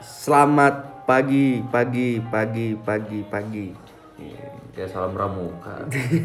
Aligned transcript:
Selamat 0.00 1.04
pagi, 1.04 1.60
pagi, 1.62 2.16
pagi, 2.22 2.72
pagi, 2.74 3.20
pagi. 3.22 3.66
Kayak 4.72 4.88
salam 4.88 5.12
pramuka. 5.12 5.76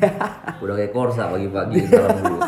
Udah 0.64 0.74
kayak 0.74 0.92
Korsa 0.92 1.28
pagi-pagi 1.28 1.84
salam 1.84 2.16
dulu. 2.18 2.40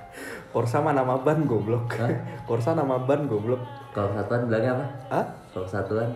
Korsa 0.52 0.82
mah 0.82 0.90
nama 0.90 1.14
ban 1.16 1.46
goblok. 1.46 1.86
Hah? 1.94 2.10
Korsa 2.50 2.74
nama 2.74 2.98
ban 2.98 3.24
goblok. 3.24 3.62
Kalau 3.94 4.10
satuan 4.10 4.50
bilangnya 4.50 4.74
apa? 4.74 4.86
Hah? 5.08 5.26
Kalau 5.50 5.66
satuan 5.66 6.10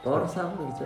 Korsa 0.00 0.48
gitu. 0.48 0.84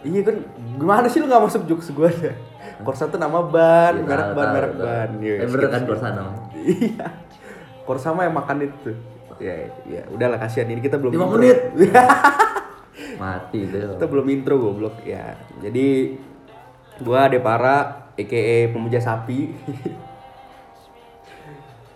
Iya 0.00 0.20
kan, 0.24 0.36
gimana 0.78 1.06
sih 1.10 1.18
lu 1.18 1.26
gak 1.26 1.44
masuk 1.44 1.66
jokes 1.66 1.90
gue 1.90 2.08
ya? 2.22 2.32
Korsa 2.80 3.04
tuh 3.04 3.18
nama 3.18 3.42
ban, 3.42 3.92
Iya, 3.92 4.06
merek 4.06 4.24
tahu, 4.24 4.32
ban, 4.32 4.40
tahu, 4.40 4.54
merek 4.54 4.72
tahu. 4.72 4.86
ban. 4.86 5.08
Iya, 5.18 5.34
Eh, 5.34 5.48
bener 5.50 5.68
kan 5.68 5.82
Korsa 5.84 6.06
nama? 6.08 6.32
Iya. 6.54 7.06
Korsa 7.82 8.08
mah 8.14 8.22
yang 8.22 8.32
makan 8.32 8.58
itu. 8.64 8.90
Ya, 9.40 9.72
ya, 9.88 10.04
udahlah 10.12 10.36
kasihan 10.36 10.68
ini 10.68 10.84
kita 10.84 11.00
belum 11.00 11.16
Lima 11.16 11.24
intro. 11.24 11.34
menit. 11.40 11.58
Mati 13.20 13.60
deh. 13.64 13.96
kita 13.96 14.06
belum 14.06 14.26
intro 14.28 14.60
goblok 14.60 15.00
ya. 15.08 15.32
Jadi 15.64 16.20
gua 17.00 17.32
Depara 17.32 17.76
aka 18.12 18.40
pemuja 18.68 19.00
sapi. 19.00 19.48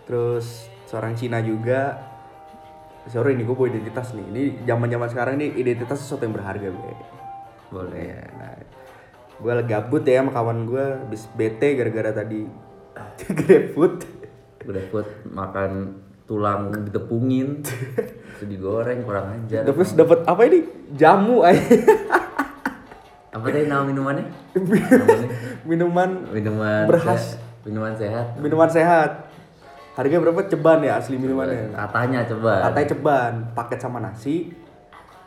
Terus 0.09 0.65
seorang 0.89 1.13
Cina 1.13 1.37
juga. 1.45 2.01
Sorry 3.05 3.37
ini 3.37 3.45
gue 3.45 3.53
bawa 3.53 3.69
identitas 3.69 4.17
nih. 4.17 4.25
Ini 4.33 4.43
zaman-zaman 4.65 5.07
sekarang 5.13 5.37
nih 5.37 5.61
identitas 5.61 6.01
sesuatu 6.01 6.25
yang 6.25 6.33
berharga, 6.33 6.73
Be. 6.73 6.93
Boleh. 7.69 8.01
Ya, 8.01 8.25
nah, 8.33 8.57
gue 9.37 9.53
lagi 9.53 9.69
gabut 9.69 10.01
ya 10.01 10.25
sama 10.25 10.33
kawan 10.33 10.65
gue, 10.65 11.05
habis 11.05 11.29
bete 11.37 11.77
gara-gara 11.77 12.17
tadi 12.17 12.49
GrabFood. 13.37 14.09
Udah 14.65 14.83
food 14.89 15.05
makan 15.29 16.01
tulang 16.25 16.73
ditepungin, 16.89 17.61
terus 17.61 18.49
digoreng 18.49 19.05
kurang 19.05 19.45
ajar. 19.45 19.61
Terus 19.61 19.93
dapat 19.93 20.25
apa 20.25 20.41
ini? 20.49 20.59
Jamu 20.97 21.45
ay. 21.45 21.57
Apa 23.35 23.51
tadi 23.51 23.67
nama 23.67 23.83
minumannya? 23.83 24.25
Minuman 25.69 26.31
Minuman 26.31 26.87
Berhas. 26.87 27.35
Minuman 27.67 27.91
sehat. 27.97 28.39
minuman 28.39 28.69
sehat. 28.71 29.27
Harganya 29.97 30.23
berapa? 30.23 30.47
Ceban 30.47 30.79
ya 30.79 30.95
asli 31.03 31.19
minumannya. 31.19 31.75
Katanya 31.75 32.23
coba 32.31 32.71
Katanya 32.71 32.87
ceban, 32.95 33.33
paket 33.51 33.79
sama 33.83 33.99
nasi 33.99 34.55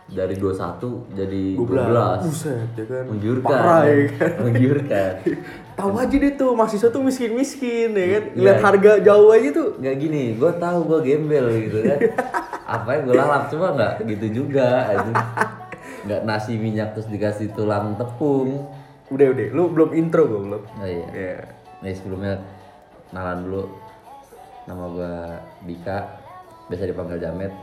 dari 0.08 0.40
21 0.40 1.12
jadi 1.12 1.44
12. 1.52 2.24
12. 2.24 2.24
Buset 2.24 2.68
ya 2.80 2.84
kan. 2.88 3.04
Menggiurkan. 3.12 3.44
Parah 3.44 3.80
ya 3.84 3.94
kan. 4.16 4.32
Menggiurkan. 4.40 5.12
Tahu 5.78 5.94
aja 5.94 6.16
deh 6.18 6.34
tuh 6.34 6.58
mahasiswa 6.58 6.90
tuh 6.90 7.06
miskin-miskin 7.06 7.94
ya 7.94 8.06
kan. 8.18 8.24
Iya. 8.34 8.42
Lihat 8.42 8.58
harga 8.66 8.92
jauh 8.98 9.30
aja 9.30 9.48
tuh. 9.54 9.68
nggak 9.78 9.94
gini, 9.94 10.22
gue 10.34 10.52
tahu 10.58 10.78
gue 10.90 11.00
gembel 11.06 11.46
gitu 11.54 11.78
kan. 11.86 11.98
Apa 12.82 12.88
yang 12.98 13.02
gue 13.06 13.14
lalap 13.14 13.42
cuma 13.46 13.66
nggak 13.78 13.94
gitu 14.10 14.26
juga, 14.42 14.90
aja. 14.90 15.12
Nggak 16.02 16.20
nasi 16.26 16.58
minyak 16.58 16.98
terus 16.98 17.06
dikasih 17.06 17.54
tulang 17.54 17.94
tepung. 17.94 18.66
Udah 19.14 19.30
udah, 19.30 19.46
lu 19.54 19.70
belum 19.70 19.90
intro 19.94 20.26
gue 20.26 20.40
belum. 20.50 20.62
Oh 20.66 20.88
iya. 20.88 21.08
Iya. 21.14 21.38
Nih 21.86 21.94
sebelumnya 21.94 22.42
kenalan 23.14 23.46
dulu. 23.46 23.64
Nama 24.66 24.84
gue 24.90 25.14
Dika, 25.64 25.98
biasa 26.66 26.90
dipanggil 26.90 27.22
Jamet. 27.22 27.54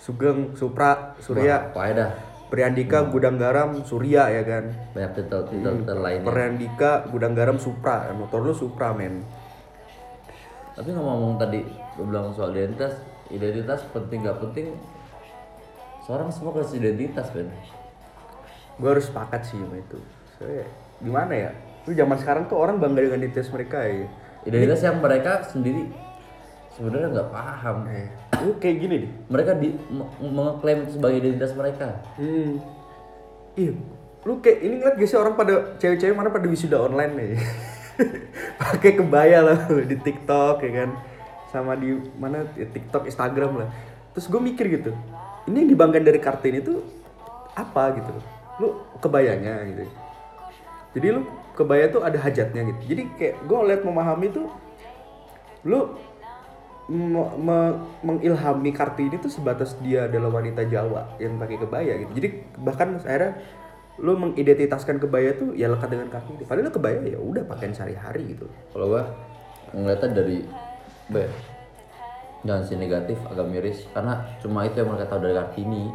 Sugeng, 0.00 0.56
Supra, 0.56 1.12
Surya, 1.20 1.76
Wah, 1.76 1.92
dah. 1.92 2.29
Priandika, 2.50 3.06
Gudang 3.06 3.38
Garam, 3.38 3.78
Surya 3.86 4.26
ya 4.26 4.42
kan. 4.42 4.74
Banyak 4.90 5.12
titel 5.14 5.40
titel 5.46 5.72
titel 5.80 5.98
lainnya. 6.02 6.26
Priandika, 6.26 7.06
Gudang 7.06 7.38
Garam, 7.38 7.62
Supra. 7.62 8.10
Motor 8.10 8.42
lu 8.42 8.52
Supra 8.52 8.90
men. 8.90 9.22
Tapi 10.74 10.90
ngomong 10.90 11.38
tadi 11.38 11.62
lu 11.94 12.10
bilang 12.10 12.34
soal 12.34 12.50
identitas, 12.50 12.98
identitas 13.30 13.86
penting 13.94 14.26
gak 14.26 14.42
penting. 14.42 14.74
Seorang 16.02 16.34
semua 16.34 16.50
kasih 16.58 16.82
identitas 16.82 17.30
kan. 17.30 17.46
Gue 18.82 18.90
harus 18.98 19.06
sepakat 19.06 19.46
sih 19.46 19.54
sama 19.54 19.78
itu. 19.78 19.98
Soalnya 20.34 20.66
gimana 20.98 21.32
ya? 21.36 21.50
Lu 21.86 21.94
zaman 21.94 22.18
sekarang 22.18 22.50
tuh 22.50 22.58
orang 22.58 22.82
bangga 22.82 23.06
dengan 23.06 23.22
identitas 23.22 23.52
mereka 23.54 23.86
ya. 23.86 24.10
Identitas 24.42 24.80
yang 24.82 24.98
mereka 24.98 25.44
sendiri 25.46 25.86
sebenarnya 26.74 27.08
nggak 27.12 27.30
paham. 27.30 27.76
Eh, 27.92 28.08
lu 28.44 28.52
kayak 28.58 28.76
gini 28.80 28.94
deh. 29.06 29.10
Mereka 29.28 29.50
di 29.60 29.68
me- 29.90 30.10
mengeklaim 30.20 30.86
itu 30.86 30.92
sebagai 30.96 31.16
identitas 31.20 31.52
mereka. 31.54 31.88
Hmm. 32.16 32.60
Iya. 33.54 33.72
Lu 34.24 34.38
kayak 34.44 34.58
ini 34.60 34.74
ngeliat 34.80 34.96
gak 35.00 35.08
sih 35.08 35.18
orang 35.18 35.34
pada 35.36 35.54
cewek-cewek 35.80 36.14
mana 36.16 36.28
pada 36.28 36.46
wisuda 36.48 36.76
online 36.80 37.12
nih. 37.16 37.30
Pakai 38.60 38.92
kebaya 38.96 39.38
lah 39.44 39.58
di 39.90 39.96
TikTok 39.96 40.64
ya 40.64 40.70
kan. 40.84 40.90
Sama 41.50 41.74
di 41.74 41.98
mana 42.20 42.46
ya, 42.54 42.66
TikTok, 42.68 43.08
Instagram 43.10 43.64
lah. 43.64 43.68
Terus 44.14 44.26
gue 44.30 44.40
mikir 44.40 44.66
gitu. 44.70 44.92
Ini 45.48 45.66
yang 45.66 45.70
dibanggain 45.72 46.04
dari 46.04 46.20
Kartini 46.22 46.62
itu 46.62 46.84
apa 47.56 47.96
gitu. 47.98 48.12
Lu 48.60 48.68
kebayanya 49.00 49.64
gitu. 49.66 49.84
Jadi 50.94 51.06
lu 51.10 51.22
kebaya 51.54 51.90
tuh 51.90 52.02
ada 52.02 52.18
hajatnya 52.18 52.62
gitu. 52.70 52.80
Jadi 52.94 53.02
kayak 53.18 53.34
gue 53.46 53.58
liat 53.66 53.82
memahami 53.82 54.26
tuh 54.30 54.46
lu 55.66 55.96
me- 56.90 57.34
me- 57.38 57.78
mengilhami 58.02 58.74
Kartini 58.74 59.16
tuh 59.22 59.30
sebatas 59.30 59.78
dia 59.78 60.10
adalah 60.10 60.42
wanita 60.42 60.66
Jawa 60.66 61.14
yang 61.22 61.38
pakai 61.38 61.56
kebaya 61.62 61.92
gitu. 62.02 62.12
Jadi 62.18 62.28
bahkan 62.58 62.98
akhirnya 62.98 63.38
lu 64.00 64.16
mengidentitaskan 64.18 64.98
kebaya 64.98 65.38
tuh 65.38 65.54
ya 65.54 65.70
lekat 65.70 65.94
dengan 65.94 66.10
Kartini. 66.10 66.42
Padahal 66.42 66.74
kebaya 66.74 66.98
ya 67.06 67.18
udah 67.22 67.46
pakaian 67.46 67.70
sehari-hari 67.70 68.34
gitu. 68.34 68.50
Kalau 68.74 68.90
gua 68.90 69.06
ngeliatnya 69.70 70.10
dari 70.10 70.42
B 71.06 71.14
jangan 72.40 72.64
sih 72.64 72.76
negatif 72.80 73.20
agak 73.28 73.46
miris 73.52 73.84
karena 73.92 74.24
cuma 74.40 74.64
itu 74.64 74.80
yang 74.80 74.88
mereka 74.88 75.12
tahu 75.12 75.28
dari 75.28 75.36
Kartini 75.36 75.92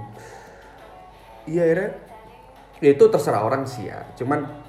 Iya 1.46 1.62
akhirnya 1.62 1.90
ya 2.82 2.90
itu 2.98 3.06
terserah 3.06 3.42
orang 3.46 3.64
sih 3.70 3.86
ya. 3.86 4.02
Cuman 4.18 4.65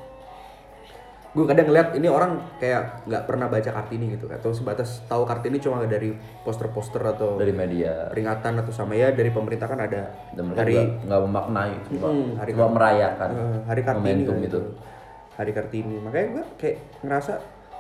gue 1.36 1.44
kadang 1.44 1.68
ngeliat 1.68 1.92
ini 1.92 2.08
orang 2.08 2.40
kayak 2.56 3.04
nggak 3.04 3.28
pernah 3.28 3.46
baca 3.46 3.68
Kartini 3.68 4.16
gitu 4.16 4.24
atau 4.26 4.56
sebatas 4.56 5.04
tahu 5.04 5.28
Kartini 5.28 5.60
cuma 5.60 5.84
dari 5.84 6.16
poster-poster 6.40 7.04
atau 7.04 7.36
dari 7.36 7.52
media. 7.52 8.08
peringatan 8.08 8.56
atau 8.56 8.72
sama 8.72 8.96
ya 8.96 9.12
dari 9.12 9.28
pemerintah 9.28 9.68
kan 9.68 9.76
ada 9.76 10.16
dan 10.32 10.56
hari 10.56 10.80
nggak 11.04 11.20
memaknai 11.20 11.76
cuma, 11.86 12.08
Hmm, 12.08 12.30
hari 12.40 12.50
cuma 12.56 12.68
merayakan 12.72 13.28
Eh, 13.36 13.58
hari 13.68 13.82
Kartini 13.84 14.22
kan 14.24 14.38
itu. 14.40 14.60
hari 15.36 15.52
Kartini. 15.52 15.96
Makanya 16.00 16.26
gue 16.32 16.44
kayak 16.56 16.76
ngerasa 17.04 17.32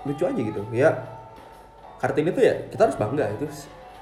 lucu 0.04 0.28
aja 0.28 0.36
gitu. 0.36 0.60
Ya 0.70 0.90
Kartini 1.96 2.36
tuh 2.36 2.44
ya 2.44 2.54
kita 2.68 2.84
harus 2.84 3.00
bangga. 3.00 3.24
Itu 3.40 3.48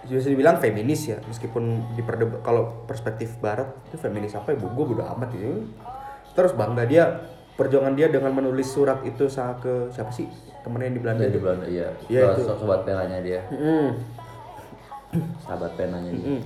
bisa 0.05 0.29
dibilang 0.29 0.59
feminis 0.59 1.07
ya 1.07 1.23
meskipun 1.25 1.95
di 1.95 2.03
kalau 2.43 2.85
perspektif 2.85 3.39
barat 3.39 3.71
itu 3.87 3.97
feminis 3.97 4.35
apa 4.35 4.51
ya? 4.51 4.59
Gue 4.59 4.85
bodo 4.85 5.07
amat 5.15 5.31
gitu. 5.31 5.71
Harus 6.35 6.59
bangga. 6.59 6.83
Dia 6.91 7.05
perjuangan 7.55 7.95
dia 7.95 8.11
dengan 8.11 8.35
menulis 8.35 8.67
surat 8.67 9.03
itu 9.03 9.27
sa 9.27 9.55
ke 9.57 9.89
siapa 9.91 10.11
sih? 10.11 10.27
Temennya 10.65 10.87
yang 10.89 10.97
di 10.97 11.03
Belanda 11.03 11.23
dari 11.23 11.39
Belanda 11.39 11.67
iya. 11.69 11.89
Iya, 12.09 12.23
Ke 12.33 12.41
itu. 12.41 12.43
so- 12.49 12.59
sobat 12.59 12.83
penanya 12.83 13.19
dia. 13.21 13.41
Mm, 13.53 13.89
sahabat 15.41 15.73
penanya 15.77 16.11
dia. 16.11 16.27
Mm. 16.27 16.43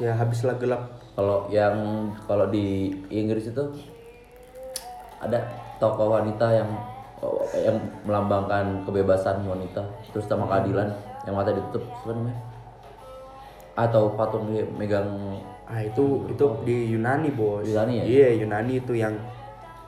ya 0.00 0.10
habislah 0.16 0.56
gelap. 0.56 0.82
Kalau 1.12 1.46
yang 1.52 1.76
kalau 2.24 2.48
di 2.48 2.88
Inggris 3.12 3.46
itu 3.46 3.64
ada 5.20 5.38
tokoh 5.76 6.16
wanita 6.16 6.46
yang 6.48 6.70
yang 7.52 7.76
melambangkan 8.08 8.80
kebebasan 8.88 9.44
wanita 9.44 9.84
terus 10.08 10.24
sama 10.24 10.48
keadilan 10.48 10.88
yang 11.28 11.36
mata 11.36 11.52
ditutup 11.52 11.84
siapa 12.00 12.16
namanya? 12.16 12.40
Atau 13.76 14.16
patung 14.16 14.48
dia 14.48 14.64
megang 14.72 15.36
Ah 15.68 15.84
itu 15.84 16.26
itu 16.26 16.44
di 16.64 16.96
Yunani 16.96 17.30
bos. 17.30 17.62
Yunani 17.62 18.00
ya? 18.00 18.04
Iya 18.08 18.28
Yunani 18.42 18.80
itu 18.80 18.96
yang 18.96 19.14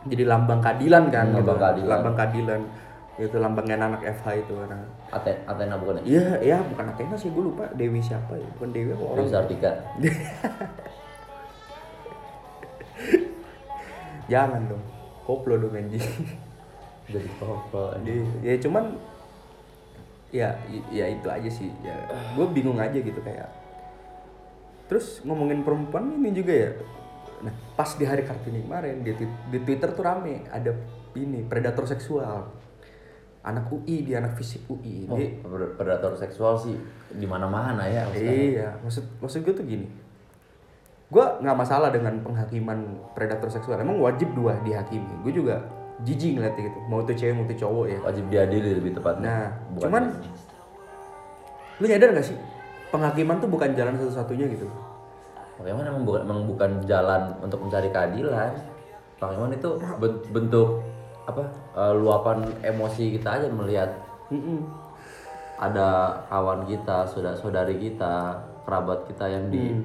jadi 0.08 0.24
lambang 0.26 0.58
keadilan 0.58 1.14
kan. 1.14 1.30
Hmm, 1.30 1.38
gitu. 1.38 1.46
lambang 1.46 1.60
keadilan. 1.60 1.90
Lambang 1.90 2.14
keadilan. 2.18 2.60
Itu 3.20 3.36
lambangnya 3.38 3.76
anak 3.78 4.02
FH 4.02 4.26
itu 4.42 4.52
karena. 4.56 4.82
Athena, 5.12 5.38
Athena 5.46 5.76
bukan 5.78 6.00
ya? 6.00 6.02
Iya 6.02 6.42
ya 6.42 6.58
bukan 6.64 6.88
Athena 6.90 7.14
sih 7.14 7.30
gue 7.30 7.44
lupa 7.44 7.68
Dewi 7.76 8.00
siapa 8.02 8.34
ya 8.34 8.46
bukan 8.58 8.72
Dewi 8.72 8.90
apa 8.96 9.04
orang. 9.04 9.18
Dewi 9.22 9.30
Sartika. 9.30 9.72
Jangan 14.32 14.64
dong. 14.66 14.82
Koplo 15.22 15.54
dong 15.60 15.76
anjing. 15.76 16.02
Jadi 17.12 17.28
tokoh. 17.36 17.92
Jadi, 18.00 18.24
ya 18.40 18.56
cuman 18.58 18.96
ya 20.32 20.48
ya 20.88 21.12
itu 21.12 21.28
aja 21.28 21.50
sih 21.52 21.68
ya 21.84 21.92
gue 22.08 22.46
bingung 22.56 22.80
aja 22.80 22.96
gitu 22.96 23.20
kayak 23.20 23.52
terus 24.88 25.20
ngomongin 25.28 25.60
perempuan 25.60 26.24
ini 26.24 26.32
juga 26.32 26.52
ya 26.56 26.72
nah 27.42 27.50
pas 27.74 27.90
di 27.90 28.06
hari 28.06 28.22
kartini 28.22 28.62
kemarin 28.62 29.02
di, 29.02 29.10
di 29.50 29.58
twitter 29.60 29.90
tuh 29.90 30.00
rame 30.00 30.46
ada 30.46 30.70
ini 31.12 31.42
predator 31.42 31.84
seksual. 31.84 32.48
Anak 33.42 33.66
UI 33.68 34.06
di 34.06 34.14
anak 34.14 34.38
fisik 34.38 34.70
UI 34.70 35.10
Oh, 35.10 35.18
Dia- 35.18 35.42
predator 35.74 36.14
seksual 36.14 36.54
sih 36.56 36.78
di 37.10 37.26
mana-mana 37.26 37.82
ya. 37.84 38.06
iya 38.14 38.78
maksud 38.78 39.02
maksud 39.18 39.42
gue 39.42 39.50
tuh 39.50 39.66
gini. 39.66 39.90
Gue 41.10 41.24
nggak 41.42 41.56
masalah 41.58 41.90
dengan 41.90 42.22
penghakiman 42.22 42.78
predator 43.12 43.50
seksual. 43.50 43.76
Emang 43.76 43.98
wajib 43.98 44.30
dua 44.32 44.56
dihakimi. 44.62 45.26
Gue 45.26 45.34
juga 45.34 45.58
jijik 46.00 46.38
ngeliatnya 46.38 46.70
gitu. 46.70 46.78
Mau 46.86 47.02
itu 47.02 47.12
cewek 47.12 47.34
mau 47.34 47.44
itu 47.44 47.56
cowok 47.58 47.86
ya. 47.90 47.98
Wajib 48.00 48.24
diadili 48.30 48.70
lebih 48.72 48.94
tepatnya. 48.94 49.26
Nah, 49.26 49.46
Bukan 49.74 49.82
cuman 49.82 50.02
lu 51.76 51.84
nyadar 51.84 52.14
gak 52.14 52.24
sih? 52.24 52.38
Penghakiman 52.88 53.42
tuh 53.42 53.50
bukan 53.50 53.74
jalan 53.74 53.98
satu-satunya 53.98 54.46
gitu. 54.48 54.70
Pokemon 55.62 55.86
emang 55.86 56.02
bukan, 56.02 56.20
emang 56.26 56.40
bukan 56.50 56.70
jalan 56.90 57.38
untuk 57.38 57.62
mencari 57.62 57.86
keadilan. 57.94 58.50
Pokemon 59.22 59.54
itu 59.54 59.78
ben- 60.02 60.22
bentuk 60.34 60.82
apa 61.22 61.46
eh, 61.78 61.94
luapan 61.94 62.42
emosi 62.66 63.14
kita 63.14 63.38
aja 63.38 63.46
melihat 63.46 63.94
Mm-mm. 64.26 64.66
ada 65.62 66.18
kawan 66.26 66.66
kita, 66.66 67.06
saudara 67.06 67.38
saudari 67.38 67.78
kita, 67.78 68.42
kerabat 68.66 69.06
kita 69.06 69.30
yang 69.30 69.46
di 69.54 69.78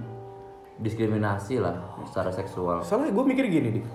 diskriminasi 0.82 1.62
lah 1.62 1.78
secara 2.10 2.34
seksual. 2.34 2.82
Soalnya 2.82 3.14
gue 3.14 3.26
mikir 3.30 3.46
gini 3.46 3.78
nih, 3.78 3.86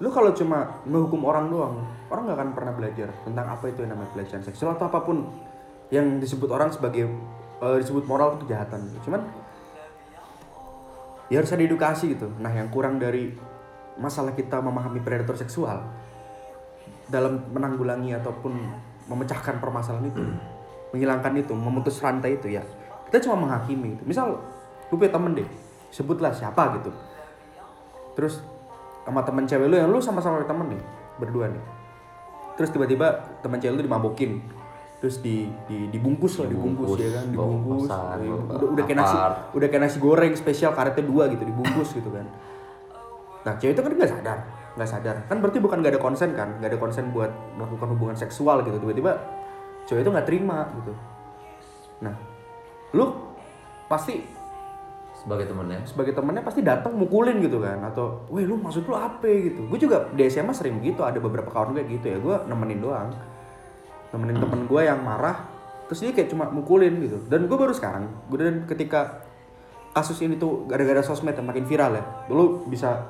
lu 0.00 0.08
kalau 0.08 0.32
cuma 0.32 0.80
menghukum 0.88 1.28
orang 1.28 1.52
doang, 1.52 1.84
orang 2.08 2.24
nggak 2.24 2.38
akan 2.40 2.50
pernah 2.56 2.72
belajar 2.72 3.08
tentang 3.28 3.46
apa 3.52 3.64
itu 3.68 3.84
yang 3.84 3.92
namanya 3.92 4.10
pelecehan 4.16 4.40
seksual 4.40 4.72
atau 4.72 4.88
apa 4.88 5.04
pun 5.04 5.28
yang 5.92 6.16
disebut 6.16 6.48
orang 6.48 6.72
sebagai 6.72 7.04
eh, 7.60 7.76
disebut 7.84 8.08
moral 8.08 8.40
itu 8.40 8.48
kejahatan. 8.48 8.88
Cuman 9.04 9.20
ya 11.28 11.40
harus 11.40 11.52
ada 11.52 11.62
edukasi 11.64 12.16
gitu. 12.16 12.28
Nah 12.40 12.52
yang 12.52 12.68
kurang 12.72 12.96
dari 13.00 13.32
masalah 14.00 14.32
kita 14.32 14.60
memahami 14.60 15.00
predator 15.04 15.36
seksual 15.36 15.84
dalam 17.08 17.48
menanggulangi 17.52 18.12
ataupun 18.16 18.52
memecahkan 19.08 19.60
permasalahan 19.60 20.12
itu, 20.12 20.20
menghilangkan 20.92 21.32
itu, 21.40 21.52
memutus 21.56 21.96
rantai 22.04 22.36
itu 22.36 22.52
ya. 22.52 22.62
Kita 23.08 23.24
cuma 23.24 23.48
menghakimi 23.48 23.96
itu. 23.96 24.02
Misal 24.04 24.36
lu 24.92 24.94
punya 24.96 25.12
temen 25.12 25.32
deh, 25.32 25.48
sebutlah 25.88 26.32
siapa 26.32 26.76
gitu. 26.80 26.92
Terus 28.12 28.44
sama 29.08 29.24
temen 29.24 29.48
cewek 29.48 29.66
lu 29.72 29.76
yang 29.80 29.88
lu 29.88 30.04
sama-sama 30.04 30.44
temen 30.44 30.76
nih, 30.76 30.82
berdua 31.16 31.48
nih. 31.48 31.64
Terus 32.60 32.68
tiba-tiba 32.74 33.24
temen 33.40 33.56
cewek 33.56 33.80
lu 33.80 33.82
dimabokin. 33.88 34.44
Terus 34.98 35.22
di, 35.22 35.46
di 35.70 35.86
dibungkus 35.94 36.42
lah, 36.42 36.50
dibungkus, 36.50 36.98
Dibungkus, 36.98 37.06
ya 37.06 37.10
kan, 37.14 37.26
dibungkus. 37.30 37.86
kosan, 37.86 38.16
Iya, 38.18 38.34
udah, 38.34 38.68
udah 38.74 38.84
kayak 38.84 38.98
nasi, 38.98 39.16
udah 39.54 39.66
kayak 39.70 39.82
nasi 39.86 39.96
goreng 40.02 40.32
spesial 40.34 40.72
karetnya 40.74 41.04
dua 41.06 41.30
gitu, 41.30 41.42
dibungkus 41.46 41.88
gitu 41.94 42.10
kan. 42.10 42.26
Nah 43.46 43.54
cewek 43.62 43.78
itu 43.78 43.82
kan 43.86 43.92
nggak 43.94 44.10
sadar, 44.10 44.38
nggak 44.74 44.88
sadar. 44.90 45.16
Kan 45.30 45.38
berarti 45.38 45.58
bukan 45.62 45.78
nggak 45.78 45.92
ada 45.94 46.02
konsen 46.02 46.34
kan, 46.34 46.58
nggak 46.58 46.74
ada 46.74 46.78
konsen 46.82 47.14
buat 47.14 47.30
melakukan 47.54 47.88
hubungan 47.94 48.16
seksual 48.18 48.66
gitu. 48.66 48.82
Tiba-tiba 48.82 49.22
cewek 49.86 50.02
itu 50.02 50.10
nggak 50.10 50.26
terima 50.26 50.66
gitu. 50.82 50.92
Nah, 52.02 52.14
lu 52.94 53.06
pasti 53.86 54.38
Sebagai 55.18 55.50
temennya, 55.50 55.82
sebagai 55.82 56.14
temennya 56.14 56.46
pasti 56.46 56.62
datang 56.62 56.94
mukulin 56.94 57.42
gitu 57.42 57.58
kan 57.58 57.82
atau, 57.90 58.22
weh 58.30 58.46
lu 58.46 58.54
maksud 58.54 58.86
lu 58.86 58.94
apa 58.94 59.26
gitu. 59.26 59.66
Gue 59.66 59.74
juga 59.74 60.06
di 60.14 60.22
SMA 60.30 60.54
sering 60.54 60.78
gitu, 60.78 61.02
ada 61.02 61.18
beberapa 61.18 61.50
kawan 61.50 61.74
gue 61.74 61.90
gitu 61.90 62.06
ya, 62.06 62.22
gue 62.22 62.36
nemenin 62.46 62.78
doang, 62.78 63.10
nemenin 64.12 64.40
temen 64.40 64.64
gue 64.64 64.82
yang 64.84 65.00
marah, 65.04 65.44
terus 65.88 66.00
dia 66.00 66.12
kayak 66.12 66.32
cuma 66.32 66.48
mukulin 66.48 66.96
gitu. 67.04 67.18
Dan 67.28 67.44
gue 67.48 67.56
baru 67.56 67.72
sekarang, 67.76 68.08
gue 68.28 68.38
dan 68.40 68.64
ketika 68.64 69.24
kasus 69.92 70.20
ini 70.22 70.38
tuh 70.38 70.68
gara-gara 70.68 71.02
sosmed 71.02 71.34
yang 71.34 71.48
makin 71.48 71.64
viral 71.66 71.92
ya, 71.96 72.04
lu 72.30 72.64
bisa 72.68 73.04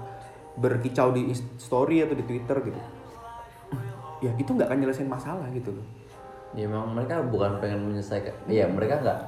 berkicau 0.59 1.15
di 1.15 1.31
story 1.59 2.03
atau 2.03 2.19
di 2.19 2.25
Twitter 2.27 2.57
gitu. 2.67 2.81
Ya 4.19 4.35
itu 4.35 4.51
nggak 4.51 4.67
akan 4.67 4.79
nyelesain 4.83 5.07
masalah 5.07 5.47
gitu 5.55 5.71
loh. 5.71 5.87
ya 6.57 6.65
emang 6.65 6.97
mereka 6.97 7.21
bukan 7.23 7.61
pengen 7.61 7.87
menyelesaikan. 7.87 8.35
Iya 8.49 8.67
mereka 8.67 9.05
nggak. 9.05 9.21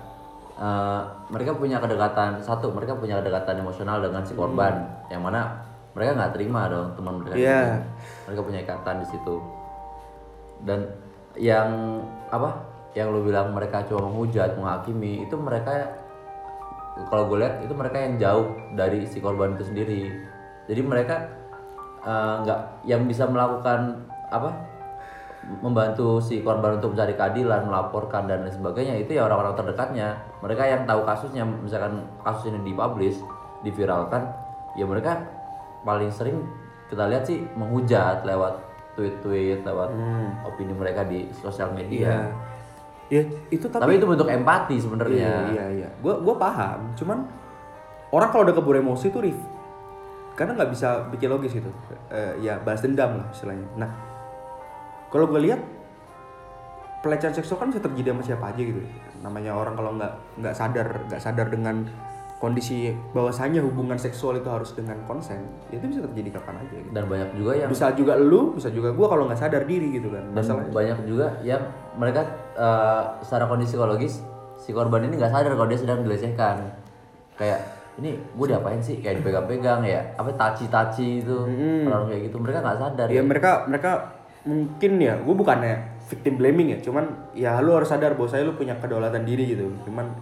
eh, 0.61 1.03
mereka 1.33 1.57
punya 1.57 1.81
kedekatan 1.81 2.43
satu, 2.43 2.69
mereka 2.75 2.93
punya 2.99 3.17
kedekatan 3.23 3.65
emosional 3.65 4.03
dengan 4.05 4.21
si 4.27 4.37
korban, 4.37 4.77
yang 5.09 5.25
mana 5.25 5.57
mereka 5.95 6.17
nggak 6.17 6.33
terima 6.37 6.69
dong 6.69 6.93
teman 6.97 7.15
mereka. 7.23 7.37
Iya. 7.39 7.61
ini. 7.61 7.81
Mereka 8.29 8.41
punya 8.45 8.61
ikatan 8.65 8.97
di 9.01 9.07
situ. 9.09 9.37
Dan 10.65 10.81
yang 11.39 12.01
apa? 12.31 12.67
Yang 12.95 13.09
lu 13.15 13.21
bilang 13.31 13.55
mereka 13.55 13.87
cuma 13.87 14.11
menghujat, 14.11 14.59
menghakimi, 14.59 15.27
itu 15.27 15.35
mereka 15.39 15.95
kalau 17.07 17.31
gue 17.31 17.39
lihat 17.41 17.63
itu 17.63 17.73
mereka 17.73 17.97
yang 18.03 18.15
jauh 18.19 18.47
dari 18.75 19.07
si 19.07 19.23
korban 19.23 19.55
itu 19.55 19.65
sendiri. 19.71 20.11
Jadi 20.67 20.81
mereka 20.83 21.17
eh, 22.03 22.35
nggak 22.43 22.61
yang 22.87 23.07
bisa 23.07 23.31
melakukan 23.31 24.07
apa? 24.31 24.71
membantu 25.41 26.21
si 26.21 26.45
korban 26.45 26.79
untuk 26.79 26.95
mencari 26.95 27.17
keadilan, 27.17 27.67
melaporkan 27.67 28.29
dan 28.29 28.45
lain 28.45 28.53
sebagainya 28.53 29.01
itu 29.01 29.17
ya 29.17 29.27
orang-orang 29.27 29.57
terdekatnya. 29.57 30.21
Mereka 30.45 30.63
yang 30.69 30.83
tahu 30.85 31.01
kasusnya, 31.09 31.43
misalkan 31.49 32.07
kasus 32.23 32.53
ini 32.53 32.71
dipublish, 32.71 33.19
diviralkan, 33.65 34.31
ya 34.77 34.85
mereka 34.85 35.25
paling 35.83 36.13
sering 36.13 36.45
kita 36.93 37.09
lihat 37.09 37.25
sih 37.25 37.41
menghujat 37.57 38.23
lewat 38.27 38.61
tweet-tweet, 39.01 39.65
lewat 39.65 39.97
opini 40.45 40.77
mereka 40.77 41.09
di 41.09 41.25
sosial 41.41 41.73
media. 41.73 42.29
Ya 43.09 43.25
itu 43.49 43.67
tapi, 43.67 43.83
Tapi 43.83 43.93
itu 43.97 44.07
bentuk 44.07 44.29
empati 44.29 44.77
sebenarnya. 44.77 45.17
Iya, 45.17 45.41
iya, 45.51 45.67
iya. 45.83 45.89
Gue 46.05 46.21
gue 46.21 46.35
paham. 46.37 46.93
Cuman 46.95 47.25
orang 48.13 48.29
kalau 48.29 48.45
udah 48.45 48.55
keburu 48.55 48.77
emosi 48.79 49.09
tuh 49.09 49.25
rif, 49.25 49.41
karena 50.37 50.55
nggak 50.55 50.71
bisa 50.71 51.09
bikin 51.09 51.33
logis 51.33 51.57
gitu. 51.57 51.73
Eh, 52.13 52.45
ya 52.45 52.61
balas 52.61 52.85
dendam 52.85 53.19
lah 53.19 53.27
istilahnya. 53.33 53.67
Nah, 53.81 53.91
kalau 55.09 55.27
gue 55.27 55.41
lihat 55.43 55.59
pelecehan 57.01 57.33
seksual 57.35 57.59
kan 57.59 57.73
bisa 57.73 57.81
terjadi 57.81 58.13
sama 58.13 58.23
siapa 58.23 58.45
aja 58.53 58.63
gitu. 58.63 58.79
Namanya 59.25 59.57
orang 59.57 59.75
kalau 59.75 59.91
nggak 59.97 60.13
nggak 60.39 60.55
sadar 60.55 60.87
nggak 61.09 61.23
sadar 61.25 61.47
dengan 61.49 61.89
kondisi 62.41 62.89
bahwasanya 63.13 63.61
hubungan 63.61 64.01
seksual 64.01 64.41
itu 64.41 64.49
harus 64.49 64.73
dengan 64.73 64.97
konsen, 65.05 65.45
ya 65.69 65.77
itu 65.77 65.93
bisa 65.93 66.01
terjadi 66.09 66.41
kapan 66.41 66.65
aja. 66.65 66.73
Gitu. 66.73 66.89
Dan 66.91 67.05
banyak 67.05 67.31
juga 67.37 67.53
yang 67.53 67.69
Bisa 67.69 67.93
juga 67.93 68.17
lu, 68.17 68.57
bisa 68.57 68.73
juga 68.73 68.91
gue 68.91 69.07
kalau 69.07 69.29
nggak 69.29 69.37
sadar 69.39 69.69
diri 69.69 69.93
gitu 69.93 70.09
kan. 70.09 70.25
dan 70.33 70.41
Masalahnya. 70.41 70.73
banyak 70.73 70.99
juga 71.05 71.27
yang 71.45 71.63
mereka 72.01 72.25
eh, 72.57 73.03
secara 73.21 73.45
kondisi 73.45 73.77
psikologis 73.77 74.25
si 74.57 74.73
korban 74.73 75.05
ini 75.05 75.17
nggak 75.17 75.31
sadar 75.31 75.53
kalau 75.53 75.69
dia 75.69 75.81
sedang 75.81 76.01
dilecehkan 76.01 76.65
kayak 77.37 77.61
ini 77.97 78.13
gue 78.17 78.47
diapain 78.47 78.81
sih 78.81 79.01
kayak 79.01 79.21
dipegang-pegang 79.21 79.85
ya 79.85 80.01
apa 80.17 80.33
taci-taci 80.33 81.21
itu 81.21 81.37
orang 81.85 82.09
kayak 82.09 82.29
gitu 82.29 82.37
mereka 82.37 82.61
nggak 82.61 82.79
sadar 82.79 83.07
ya 83.09 83.21
mereka 83.21 83.65
mereka 83.65 83.91
mungkin 84.45 84.97
ya 84.97 85.17
gue 85.17 85.33
bukannya 85.33 85.75
victim 86.09 86.37
blaming 86.37 86.77
ya 86.77 86.79
cuman 86.81 87.05
ya 87.33 87.57
lu 87.61 87.73
harus 87.73 87.89
sadar 87.89 88.17
bahwa 88.17 88.29
saya 88.29 88.45
lu 88.45 88.53
punya 88.53 88.77
kedaulatan 88.77 89.25
diri 89.25 89.53
gitu 89.53 89.69
cuman 89.85 90.13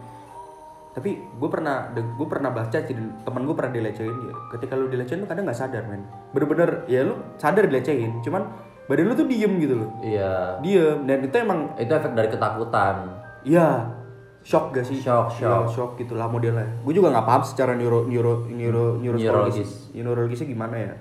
tapi 0.99 1.15
gue 1.15 1.47
pernah 1.47 1.95
gue 1.95 2.27
pernah 2.27 2.51
baca 2.51 2.75
sih 2.75 2.91
teman 3.23 3.43
gue 3.47 3.55
pernah 3.55 3.71
dilecehin 3.71 4.11
ya 4.27 4.35
ketika 4.51 4.75
lu 4.75 4.91
dilecehin 4.91 5.23
tuh 5.23 5.31
kadang 5.31 5.47
nggak 5.47 5.55
sadar 5.55 5.87
men. 5.87 6.03
Bener-bener 6.35 6.83
ya 6.91 7.07
lu 7.07 7.15
sadar 7.39 7.71
dilecehin 7.71 8.19
cuman 8.19 8.51
badan 8.91 9.07
lu 9.07 9.15
tuh 9.15 9.31
diem 9.31 9.53
gitu 9.63 9.79
loh. 9.79 9.95
Iya. 10.03 10.59
Diem 10.59 11.07
dan 11.07 11.23
itu 11.23 11.37
emang 11.39 11.71
itu 11.79 11.93
efek 11.95 12.19
dari 12.19 12.27
ketakutan. 12.35 13.15
Ya 13.47 13.95
shock 14.43 14.75
gak 14.75 14.83
sih? 14.91 14.99
Shock, 14.99 15.39
Ya, 15.39 15.63
shock. 15.71 15.95
gitulah 15.95 16.27
modelnya. 16.27 16.67
Gue 16.83 16.91
juga 16.91 17.15
nggak 17.15 17.27
paham 17.31 17.43
secara 17.47 17.79
neuro 17.79 18.03
neuro 18.11 18.51
neuro 18.51 18.99
Neurologis. 18.99 19.23
neurologis. 19.23 19.71
Neurologisnya 19.95 20.49
gimana 20.51 20.77
ya? 20.83 20.95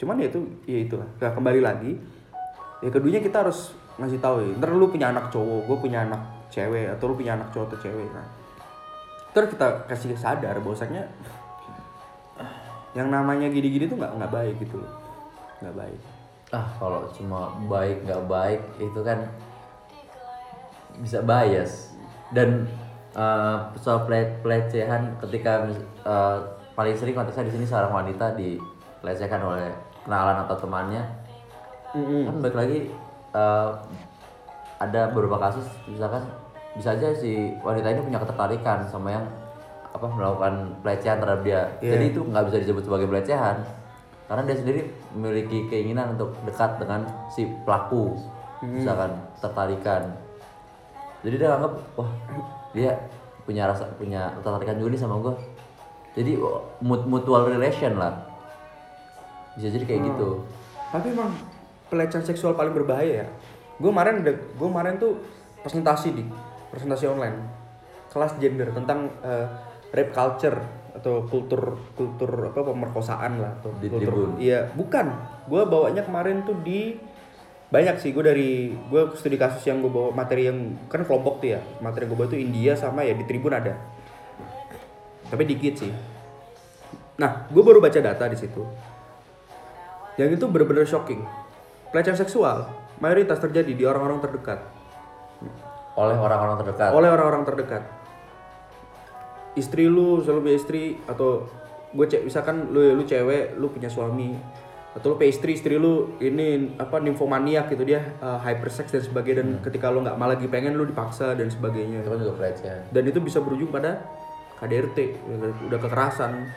Cuman 0.00 0.24
ya 0.24 0.32
itu 0.32 0.40
ya 0.64 0.78
itu 0.88 0.96
nah, 0.96 1.36
kembali 1.36 1.60
lagi 1.60 1.92
ya 2.80 2.88
keduanya 2.88 3.20
kita 3.20 3.44
harus 3.44 3.76
ngasih 4.00 4.24
tahu 4.24 4.40
ya. 4.40 4.56
Ntar 4.56 4.72
lu 4.72 4.88
punya 4.88 5.12
anak 5.12 5.28
cowok 5.28 5.68
gue 5.68 5.76
punya 5.84 6.08
anak 6.08 6.48
cewek 6.48 6.88
atau 6.96 7.12
lu 7.12 7.14
punya 7.20 7.36
anak 7.36 7.52
cowok 7.52 7.76
atau 7.76 7.78
cewek 7.84 8.08
nah 8.16 8.24
terus 9.36 9.52
kita 9.52 9.84
kasih 9.84 10.16
sadar 10.16 10.56
bahwasanya 10.64 11.04
yang 12.96 13.12
namanya 13.12 13.52
gini-gini 13.52 13.84
tuh 13.84 14.00
nggak 14.00 14.16
nggak 14.16 14.32
baik 14.32 14.54
gitu 14.64 14.80
loh. 14.80 14.88
Nggak 15.60 15.76
baik. 15.76 16.00
Ah 16.56 16.64
kalau 16.80 17.04
cuma 17.12 17.52
baik 17.68 18.08
nggak 18.08 18.24
baik 18.24 18.64
itu 18.80 19.00
kan 19.04 19.28
bisa 21.04 21.20
bias. 21.20 21.92
Dan 22.32 22.64
eh, 23.12 23.58
soal 23.76 24.08
ple- 24.08 24.40
pelecehan 24.40 25.20
ketika 25.20 25.68
eh, 26.08 26.38
paling 26.72 26.96
sering 26.96 27.12
konteksnya 27.12 27.44
di 27.44 27.60
sini 27.60 27.68
seorang 27.68 27.92
wanita 27.92 28.32
dilecehkan 28.32 29.44
oleh 29.44 29.68
kenalan 30.08 30.48
atau 30.48 30.56
temannya. 30.56 31.04
Kan 31.92 32.40
balik 32.40 32.56
lagi 32.56 32.88
eh, 33.36 33.70
ada 34.80 35.12
beberapa 35.12 35.36
kasus 35.36 35.68
misalkan 35.84 36.24
bisa 36.76 36.92
aja 36.92 37.08
si 37.16 37.56
wanita 37.64 37.88
ini 37.88 38.00
punya 38.04 38.20
ketertarikan 38.20 38.84
sama 38.86 39.16
yang 39.16 39.24
apa 39.96 40.06
melakukan 40.12 40.76
pelecehan 40.84 41.16
terhadap 41.18 41.42
dia. 41.42 41.60
Iya. 41.80 41.96
jadi 41.96 42.04
itu 42.12 42.20
nggak 42.20 42.44
bisa 42.52 42.56
disebut 42.68 42.82
sebagai 42.84 43.08
pelecehan. 43.08 43.56
Karena 44.26 44.42
dia 44.42 44.56
sendiri 44.58 44.80
memiliki 45.14 45.58
keinginan 45.70 46.18
untuk 46.18 46.34
dekat 46.44 46.82
dengan 46.82 47.06
si 47.32 47.46
pelaku 47.64 48.12
misalkan 48.60 49.16
tertarikan. 49.40 50.02
Jadi 51.24 51.34
dia 51.40 51.50
anggap 51.56 51.72
wah 51.96 52.10
dia 52.76 52.92
punya 53.46 53.70
rasa 53.70 53.86
punya 53.96 54.34
ketertarikan 54.36 54.76
juga 54.82 54.90
nih 54.92 55.00
sama 55.00 55.22
gue 55.22 55.34
jadi 56.16 56.32
oh, 56.40 56.64
mut- 56.80 57.04
mutual 57.04 57.44
relation 57.46 58.00
lah. 58.00 58.16
Bisa 59.56 59.68
jadi 59.72 59.84
kayak 59.84 60.02
gitu. 60.12 60.44
Tapi 60.92 61.12
emang 61.12 61.32
pelecehan 61.92 62.24
seksual 62.24 62.56
paling 62.56 62.72
berbahaya 62.72 63.24
ya. 63.24 63.26
Gue 63.76 63.92
kemarin 63.92 64.24
gue 64.24 64.68
kemarin 64.68 64.96
tuh 64.96 65.20
presentasi 65.60 66.08
di 66.16 66.24
presentasi 66.72 67.06
online 67.10 67.36
kelas 68.10 68.38
gender 68.40 68.72
tentang 68.72 69.12
eh, 69.20 69.46
rape 69.92 70.12
culture 70.12 70.56
atau 70.96 71.28
kultur 71.28 71.76
kultur 71.92 72.50
apa 72.50 72.64
pemerkosaan 72.72 73.38
lah 73.38 73.52
atau 73.60 73.70
Di 73.76 73.92
kultur 73.92 74.12
Tribun. 74.12 74.40
iya 74.40 74.64
bukan 74.72 75.06
gue 75.44 75.62
bawanya 75.68 76.00
kemarin 76.00 76.40
tuh 76.48 76.56
di 76.64 76.96
banyak 77.68 78.00
sih 78.00 78.16
gue 78.16 78.24
dari 78.24 78.72
gue 78.72 79.02
studi 79.18 79.36
kasus 79.36 79.60
yang 79.68 79.84
gue 79.84 79.92
bawa 79.92 80.14
materi 80.16 80.48
yang 80.48 80.56
kan 80.88 81.04
kelompok 81.04 81.44
tuh 81.44 81.58
ya 81.58 81.60
materi 81.84 82.08
yang 82.08 82.16
gue 82.16 82.18
bawa 82.24 82.30
tuh 82.32 82.40
India 82.40 82.72
sama 82.72 83.04
ya 83.04 83.12
di 83.12 83.24
Tribun 83.28 83.52
ada 83.52 83.76
tapi 85.28 85.44
dikit 85.44 85.74
sih 85.84 85.92
Nah, 87.16 87.48
gue 87.48 87.62
baru 87.64 87.80
baca 87.80 87.96
data 87.96 88.28
di 88.28 88.36
situ. 88.36 88.60
Yang 90.20 90.36
itu 90.36 90.44
bener-bener 90.52 90.84
shocking. 90.84 91.24
Pelecehan 91.88 92.16
seksual 92.16 92.68
mayoritas 93.00 93.40
terjadi 93.40 93.72
di 93.72 93.84
orang-orang 93.88 94.20
terdekat. 94.20 94.60
Oleh 95.96 96.16
orang-orang 96.16 96.56
terdekat 96.60 96.90
Oleh 96.92 97.08
orang-orang 97.08 97.42
terdekat. 97.48 97.82
Istri 99.56 99.88
lu, 99.88 100.20
selalu 100.20 100.40
punya 100.44 100.56
istri 100.60 100.82
atau 101.08 101.48
gue 101.96 102.06
cek 102.06 102.28
misalkan 102.28 102.68
lu 102.68 102.92
lu 102.92 103.04
cewek, 103.08 103.56
lu 103.56 103.72
punya 103.72 103.88
suami 103.88 104.36
atau 104.96 105.12
lu 105.12 105.14
punya 105.16 105.32
istri, 105.32 105.56
istri 105.56 105.76
lu 105.80 106.16
ini 106.20 106.76
apa 106.76 107.00
nymphomaniac 107.00 107.72
gitu 107.72 107.84
dia 107.84 108.16
uh, 108.20 108.40
hypersex 108.40 108.92
dan 108.92 109.04
sebagainya 109.04 109.44
dan 109.44 109.48
ketika 109.64 109.92
lu 109.92 110.04
nggak 110.04 110.16
malah 110.16 110.36
lagi 110.36 110.48
pengen 110.48 110.76
lu 110.76 110.88
dipaksa 110.88 111.36
dan 111.36 111.48
sebagainya. 111.48 112.04
itu 112.04 112.08
kan 112.08 112.18
juga 112.20 112.34
pelecehan 112.36 112.80
dan 112.92 113.02
itu 113.04 113.20
bisa 113.20 113.44
berujung 113.44 113.68
pada 113.68 114.00
KDRT 114.56 114.98
udah 115.68 115.80
kekerasan 115.84 116.48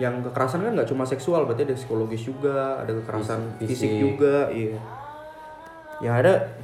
yang 0.00 0.24
kekerasan 0.24 0.64
kan 0.64 0.72
nggak 0.74 0.88
cuma 0.88 1.04
seksual 1.04 1.44
berarti 1.46 1.70
ada 1.70 1.76
psikologis 1.76 2.24
juga 2.24 2.82
ada 2.82 2.92
kekerasan 2.98 3.60
Fisik. 3.62 3.68
fisik, 3.68 3.90
juga 4.00 4.48
iya 4.50 4.80
yang 6.02 6.14
ada 6.24 6.56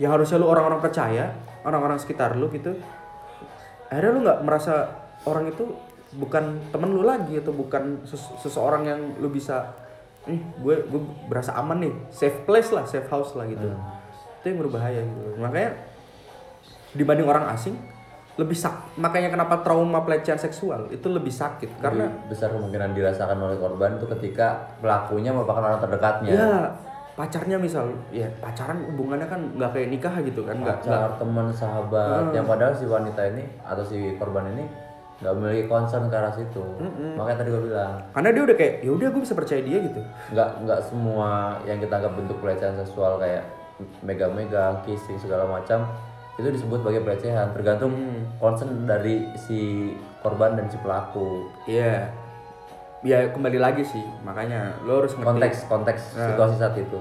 yang 0.00 0.16
harusnya 0.16 0.40
lu 0.40 0.48
orang-orang 0.48 0.80
percaya 0.80 1.36
orang-orang 1.62 2.00
sekitar 2.00 2.32
lu 2.34 2.48
gitu. 2.48 2.72
Akhirnya 3.92 4.10
lu 4.16 4.20
nggak 4.24 4.40
merasa 4.48 4.88
orang 5.28 5.52
itu 5.52 5.68
bukan 6.16 6.58
temen 6.72 6.90
lu 6.90 7.04
lagi 7.04 7.38
atau 7.38 7.52
bukan 7.52 8.02
ses- 8.02 8.34
seseorang 8.40 8.82
yang 8.88 9.00
lu 9.20 9.28
bisa 9.30 9.76
nih 10.24 10.40
gue 10.60 10.74
gue 10.88 11.00
berasa 11.28 11.52
aman 11.54 11.84
nih 11.84 11.94
safe 12.08 12.44
place 12.48 12.72
lah 12.72 12.88
safe 12.88 13.06
house 13.12 13.36
lah 13.36 13.44
gitu. 13.44 13.68
Itu 14.40 14.46
yang 14.48 14.58
berbahaya 14.64 15.04
gitu. 15.04 15.36
Makanya 15.36 15.70
dibanding 16.96 17.28
orang 17.28 17.46
asing 17.52 17.76
lebih 18.38 18.56
sak 18.56 18.96
makanya 18.96 19.28
kenapa 19.28 19.60
trauma 19.60 20.00
pelecehan 20.00 20.40
seksual 20.40 20.88
itu 20.88 21.12
lebih 21.12 21.28
sakit. 21.28 21.76
Karena 21.76 22.08
Lebih 22.08 22.32
besar 22.32 22.48
kemungkinan 22.56 22.96
dirasakan 22.96 23.36
oleh 23.36 23.60
korban 23.60 24.00
itu 24.00 24.08
ketika 24.16 24.80
pelakunya 24.80 25.28
merupakan 25.28 25.60
orang 25.60 25.80
terdekatnya. 25.84 26.32
Ya 26.32 26.52
pacarnya 27.20 27.60
misal 27.60 27.92
ya 28.08 28.24
pacaran 28.40 28.80
hubungannya 28.88 29.28
kan 29.28 29.40
nggak 29.52 29.76
kayak 29.76 29.88
nikah 29.92 30.14
gitu 30.24 30.40
kan 30.48 30.56
nggak 30.56 30.80
pacar 30.80 31.20
teman 31.20 31.52
sahabat. 31.52 32.32
Yang 32.32 32.46
padahal 32.48 32.72
si 32.72 32.84
wanita 32.88 33.22
ini 33.36 33.44
atau 33.60 33.84
si 33.84 34.16
korban 34.16 34.48
ini 34.56 34.64
nggak 35.20 35.34
memiliki 35.36 35.68
concern 35.68 36.08
ke 36.08 36.16
arah 36.16 36.32
situ. 36.32 36.64
Makanya 37.20 37.44
tadi 37.44 37.52
gue 37.52 37.62
bilang. 37.68 38.00
Karena 38.16 38.28
dia 38.32 38.42
udah 38.48 38.56
kayak 38.56 38.74
ya 38.80 38.90
udah 38.96 39.08
gue 39.12 39.20
bisa 39.20 39.36
percaya 39.36 39.60
dia 39.60 39.78
gitu. 39.84 40.00
Nggak 40.32 40.48
nggak 40.64 40.80
semua 40.88 41.60
yang 41.68 41.76
kita 41.76 41.92
anggap 42.00 42.14
bentuk 42.16 42.36
pelecehan 42.40 42.74
seksual 42.80 43.20
kayak 43.20 43.44
mega-mega 44.00 44.80
kissing 44.88 45.20
segala 45.20 45.44
macam 45.44 45.84
itu 46.40 46.48
disebut 46.56 46.80
sebagai 46.80 47.04
pelecehan. 47.04 47.52
Tergantung 47.52 47.92
concern 48.40 48.88
dari 48.88 49.28
si 49.36 49.92
korban 50.24 50.56
dan 50.56 50.72
si 50.72 50.80
pelaku. 50.80 51.52
Iya 51.68 52.08
ya 53.00 53.32
kembali 53.32 53.58
lagi 53.60 53.82
sih 53.84 54.04
makanya 54.24 54.76
lo 54.84 55.04
harus 55.04 55.16
ngerti. 55.16 55.28
Konteks 55.28 55.58
konteks 55.68 56.02
situasi 56.16 56.54
saat 56.60 56.76
itu. 56.76 57.00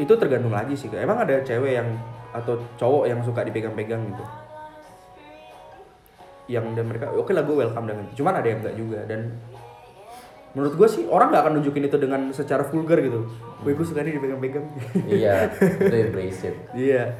Itu 0.00 0.12
tergantung 0.16 0.52
lagi 0.52 0.74
sih 0.74 0.88
emang 0.96 1.22
ada 1.22 1.44
cewek 1.44 1.72
yang 1.76 1.88
atau 2.34 2.58
cowok 2.80 3.04
yang 3.06 3.20
suka 3.22 3.46
dipegang-pegang 3.46 4.10
gitu? 4.10 4.24
Yang 6.50 6.64
dan 6.76 6.84
mereka 6.88 7.12
oke 7.14 7.30
lah 7.30 7.44
gue 7.46 7.56
welcome 7.56 7.86
dengan 7.88 8.02
itu. 8.08 8.24
Cuman 8.24 8.34
ada 8.40 8.46
yang 8.48 8.58
enggak 8.64 8.76
juga 8.76 9.00
dan 9.06 9.20
menurut 10.54 10.74
gue 10.78 10.88
sih 10.88 11.02
orang 11.10 11.34
nggak 11.34 11.42
akan 11.42 11.52
nunjukin 11.58 11.84
itu 11.90 11.98
dengan 11.98 12.20
secara 12.32 12.64
vulgar 12.66 12.98
gitu. 13.04 13.28
Gue 13.62 13.76
gue 13.76 13.86
suka 13.86 14.02
nih 14.02 14.16
dipegang-pegang. 14.16 14.66
Iya 15.04 15.52
itu 15.88 15.96
impresif 16.00 16.54
iya 16.72 17.14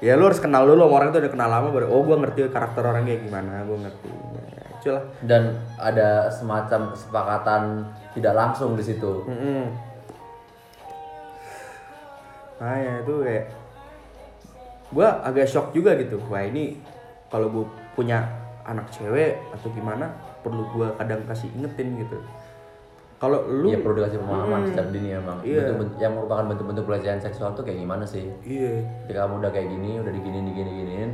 ya 0.00 0.16
lu 0.16 0.26
harus 0.28 0.40
kenal 0.40 0.64
dulu 0.64 0.88
sama 0.88 0.94
orang 0.96 1.08
itu 1.12 1.18
udah 1.20 1.32
kenal 1.32 1.48
lama 1.52 1.68
baru 1.68 1.86
oh 1.92 2.00
gue 2.04 2.16
ngerti 2.24 2.40
karakter 2.48 2.82
orangnya 2.82 3.20
gimana 3.20 3.64
gue 3.68 3.78
ngerti 3.84 4.08
ya, 4.08 4.42
itulah 4.80 5.04
dan 5.24 5.42
ada 5.76 6.32
semacam 6.32 6.96
kesepakatan 6.96 7.84
tidak 8.16 8.34
langsung 8.34 8.74
di 8.74 8.84
situ 8.84 9.28
Mm-mm. 9.28 9.90
Nah 12.60 12.76
ya 12.76 13.00
itu 13.00 13.24
kayak 13.24 13.44
gue 14.92 15.08
agak 15.08 15.48
shock 15.48 15.72
juga 15.72 15.96
gitu. 15.96 16.20
Wah 16.28 16.44
ini 16.44 16.76
kalau 17.32 17.48
gue 17.48 17.64
punya 17.96 18.28
anak 18.68 18.92
cewek 18.92 19.40
atau 19.56 19.72
gimana 19.72 20.12
perlu 20.44 20.68
gue 20.76 20.88
kadang 21.00 21.24
kasih 21.24 21.48
ingetin 21.56 22.04
gitu. 22.04 22.20
Kalau 23.20 23.44
lu 23.44 23.68
Iya 23.68 23.84
perlu 23.84 24.00
dikasih 24.00 24.16
pemahaman 24.24 24.60
sejak 24.72 24.88
dini 24.96 25.12
emang. 25.12 25.44
Iya. 25.44 25.60
Bentuk-bentuk- 25.60 26.00
yang 26.00 26.12
merupakan 26.16 26.44
bentuk-bentuk 26.48 26.84
pelecehan 26.88 27.20
seksual 27.20 27.52
tuh 27.52 27.68
kayak 27.68 27.84
gimana 27.84 28.08
sih? 28.08 28.24
Iya. 28.40 28.80
Ketika 29.04 29.28
kamu 29.28 29.44
udah 29.44 29.50
kayak 29.52 29.68
gini 29.68 29.90
udah 30.00 30.12
digini 30.12 30.38
digini 30.48 30.70
giniin 30.80 31.10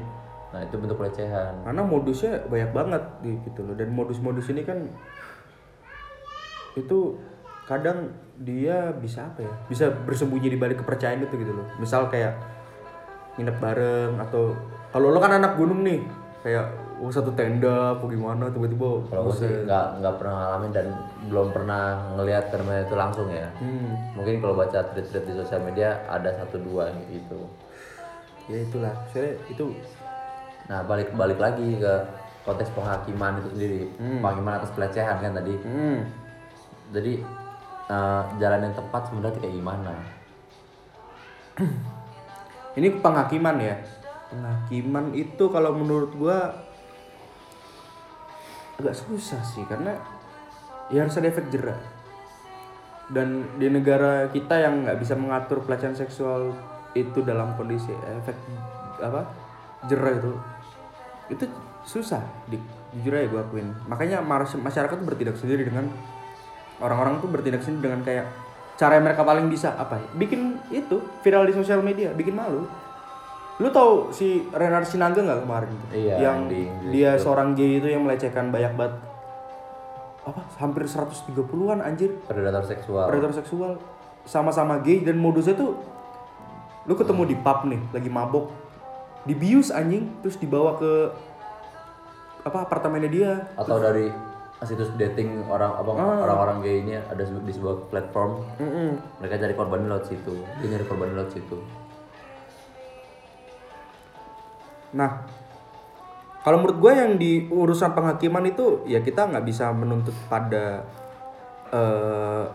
nah 0.54 0.62
itu 0.62 0.78
bentuk 0.78 0.96
pelecehan. 1.02 1.66
Karena 1.66 1.82
modusnya 1.82 2.46
banyak 2.46 2.70
banget 2.70 3.02
di 3.18 3.34
gitu 3.42 3.66
loh. 3.66 3.75
Dan 3.75 3.90
modus-modus 3.90 4.46
ini 4.54 4.62
kan 4.62 4.86
itu 6.78 7.18
kadang 7.66 8.14
dia 8.38 8.94
bisa 8.94 9.26
apa 9.26 9.42
ya? 9.42 9.52
Bisa 9.66 9.90
bersembunyi 9.90 10.54
di 10.54 10.58
balik 10.62 10.86
kepercayaan 10.86 11.26
itu 11.26 11.34
gitu 11.34 11.50
loh. 11.58 11.66
Misal 11.82 12.06
kayak 12.06 12.38
nginep 13.34 13.56
bareng 13.58 14.14
atau 14.22 14.54
kalau 14.94 15.10
lo 15.10 15.18
kan 15.18 15.42
anak 15.42 15.58
gunung 15.58 15.82
nih 15.82 16.00
kayak 16.46 16.70
oh 16.97 17.12
satu 17.12 17.29
tenda 17.37 17.93
apa 17.93 18.05
gimana 18.09 18.49
tiba-tiba 18.49 19.05
kalau 19.12 19.29
gue 19.29 19.37
sih 19.37 19.50
nggak 19.69 20.00
nggak 20.00 20.15
pernah 20.17 20.35
ngalamin 20.41 20.73
dan 20.73 20.87
belum 21.29 21.49
pernah 21.53 21.83
ngelihat 22.17 22.49
fenomena 22.49 22.81
itu 22.88 22.97
langsung 22.97 23.29
ya. 23.29 23.49
Hmm, 23.61 24.17
mungkin 24.17 24.41
kalau 24.41 24.55
baca 24.57 24.81
tweet-tweet 24.97 25.25
di 25.29 25.35
sosial 25.37 25.61
media 25.61 26.00
ada 26.09 26.33
satu 26.41 26.57
dua 26.57 26.88
gitu. 27.12 27.41
Ya 28.49 28.65
itulah. 28.65 28.95
Saya 29.12 29.37
itu 29.53 29.76
nah 30.67 30.83
balik 30.83 31.12
balik 31.15 31.38
lagi 31.38 31.79
ke 31.79 31.95
konteks 32.49 32.73
penghakiman 32.73 33.45
itu 33.45 33.49
sendiri. 33.53 33.81
Penghakiman 34.25 34.55
atas 34.57 34.73
pelecehan 34.73 35.17
kan 35.21 35.33
tadi. 35.37 35.55
Hmm, 35.61 35.99
jadi 36.97 37.12
eh, 37.93 38.23
jalan 38.41 38.61
yang 38.71 38.75
tepat 38.75 39.03
sebenarnya 39.12 39.37
kayak 39.37 39.55
gimana? 39.55 39.95
Ini 42.76 42.88
penghakiman 43.00 43.57
ya? 43.61 43.76
Penghakiman 44.29 45.17
itu 45.17 45.45
kalau 45.49 45.73
menurut 45.73 46.12
gua 46.17 46.67
agak 48.76 48.95
susah 48.97 49.40
sih 49.42 49.64
karena 49.64 49.97
ya 50.92 51.04
harus 51.04 51.16
ada 51.16 51.33
efek 51.33 51.49
jerah 51.49 51.78
dan 53.11 53.47
di 53.56 53.71
negara 53.71 54.26
kita 54.35 54.59
yang 54.59 54.83
nggak 54.83 54.99
bisa 54.99 55.14
mengatur 55.14 55.62
pelecehan 55.62 55.95
seksual 55.95 56.52
itu 56.97 57.23
dalam 57.23 57.54
kondisi 57.54 57.95
efek 57.95 58.37
apa 58.99 59.28
jerah 59.87 60.12
itu 60.16 60.33
itu 61.30 61.45
susah 61.87 62.23
di 62.50 62.59
jujur 62.99 63.14
aja 63.14 63.28
gue 63.28 63.40
akuin. 63.40 63.68
Makanya 63.87 64.23
masyarakat 64.25 64.97
tuh 64.97 65.06
bertindak 65.06 65.37
sendiri 65.38 65.66
dengan 65.66 65.90
orang-orang 66.83 67.21
tuh 67.21 67.28
bertindak 67.30 67.62
sendiri 67.62 67.90
dengan 67.92 68.00
kayak 68.02 68.26
cara 68.76 69.00
yang 69.00 69.04
mereka 69.09 69.25
paling 69.25 69.47
bisa 69.49 69.73
apa 69.76 69.97
ya? 69.97 70.09
bikin 70.21 70.61
itu 70.68 71.00
viral 71.25 71.49
di 71.49 71.56
sosial 71.56 71.80
media 71.80 72.12
bikin 72.12 72.37
malu 72.37 72.68
lu 73.56 73.72
tau 73.72 74.12
si 74.12 74.44
Renard 74.52 74.84
Sinaga 74.84 75.16
nggak 75.16 75.48
kemarin 75.48 75.70
itu? 75.72 75.86
Iya, 75.96 76.14
yang 76.20 76.38
di 76.44 76.68
dia 76.92 77.16
seorang 77.16 77.56
gay 77.56 77.80
itu 77.80 77.88
yang 77.88 78.04
melecehkan 78.04 78.52
banyak 78.52 78.76
banget. 78.76 78.94
Apa? 80.28 80.40
Hampir 80.60 80.84
130-an 80.84 81.80
anjir. 81.80 82.20
Predator 82.28 82.64
seksual. 82.68 83.08
Predator 83.08 83.32
seksual. 83.32 83.72
Sama-sama 84.28 84.82
gay 84.84 85.00
dan 85.00 85.16
modusnya 85.16 85.56
tuh 85.56 85.72
lu 86.84 86.94
ketemu 86.94 87.22
di 87.32 87.36
pub 87.38 87.64
nih 87.64 87.80
lagi 87.96 88.10
mabok. 88.12 88.52
Dibius 89.25 89.72
anjing. 89.72 90.20
Terus 90.20 90.36
dibawa 90.36 90.76
ke 90.76 90.92
apa 92.44 92.68
apartemennya 92.68 93.08
dia. 93.08 93.32
Atau 93.56 93.80
dari 93.80 94.12
situs 94.64 94.88
dating 94.96 95.48
orang 95.48 95.80
apa 95.80 95.90
Ah. 95.96 96.25
orang-orang 96.28 96.58
gay 96.60 96.76
ini 96.84 96.92
ada 96.96 97.25
di 97.25 97.52
sebuah 97.52 97.88
platform. 97.88 98.36
Mm-mm. 98.60 98.90
mereka 99.16 99.40
cari 99.40 99.54
korban 99.56 99.88
lewat 99.88 100.12
situ. 100.12 100.44
Dia 100.60 100.76
nyari 100.76 100.84
korban 100.84 101.16
lewat 101.16 101.32
situ 101.32 101.56
Nah, 104.95 105.26
kalau 106.47 106.62
menurut 106.62 106.78
gue 106.78 106.93
yang 106.95 107.12
di 107.19 107.50
urusan 107.50 107.90
penghakiman 107.90 108.47
itu 108.47 108.87
ya 108.87 109.02
kita 109.02 109.26
nggak 109.26 109.43
bisa 109.43 109.75
menuntut 109.75 110.14
pada 110.31 110.87
eh 111.75 112.47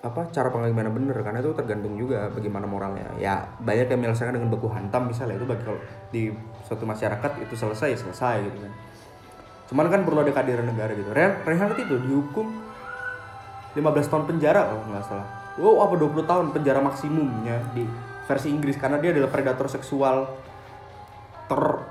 apa 0.00 0.32
cara 0.32 0.48
penghakiman 0.48 0.88
yang 0.88 0.96
bener 0.96 1.16
karena 1.20 1.44
itu 1.44 1.52
tergantung 1.52 1.92
juga 1.96 2.32
bagaimana 2.32 2.64
moralnya. 2.64 3.12
Ya 3.20 3.48
banyak 3.60 3.88
yang 3.88 4.00
menyelesaikan 4.00 4.32
dengan 4.36 4.48
baku 4.48 4.68
hantam 4.72 5.08
misalnya 5.12 5.36
itu 5.36 5.44
bagi 5.44 5.64
di 6.08 6.22
suatu 6.64 6.88
masyarakat 6.88 7.44
itu 7.44 7.52
selesai 7.56 8.00
selesai 8.00 8.36
gitu 8.48 8.58
kan. 8.64 8.72
Cuman 9.68 9.86
kan 9.92 10.00
perlu 10.02 10.24
ada 10.24 10.32
kehadiran 10.32 10.66
negara 10.66 10.92
gitu. 10.96 11.12
Ren 11.12 11.44
Reinhardt 11.44 11.76
itu 11.78 12.00
dihukum 12.00 12.48
15 13.76 14.10
tahun 14.10 14.24
penjara 14.26 14.66
kalau 14.72 14.82
nggak 14.88 15.04
salah. 15.04 15.28
Wow, 15.60 15.84
apa 15.84 15.94
20 16.00 16.24
tahun 16.24 16.46
penjara 16.56 16.80
maksimumnya 16.80 17.60
di 17.76 17.84
versi 18.24 18.48
Inggris 18.50 18.80
karena 18.80 18.96
dia 18.98 19.12
adalah 19.12 19.28
predator 19.28 19.68
seksual 19.68 20.26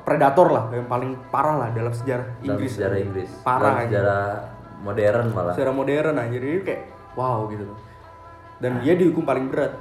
predator 0.01 0.47
lah 0.47 0.63
yang 0.71 0.85
paling 0.85 1.11
parah 1.27 1.55
lah 1.57 1.69
dalam 1.69 1.91
sejarah 1.91 2.39
dalam 2.39 2.55
Inggris. 2.55 2.71
sejarah 2.71 2.97
Inggris 2.97 3.29
Parah 3.41 3.59
dalam 3.59 3.75
aja. 3.75 3.85
sejarah 3.85 4.23
modern 4.79 5.25
malah 5.31 5.53
Sejarah 5.53 5.73
modern 5.73 6.15
aja 6.15 6.31
jadi 6.31 6.59
kayak 6.61 6.81
wow 7.13 7.45
gitu. 7.47 7.65
Dan 8.59 8.79
dia 8.79 8.93
dihukum 8.93 9.23
paling 9.23 9.47
berat. 9.47 9.71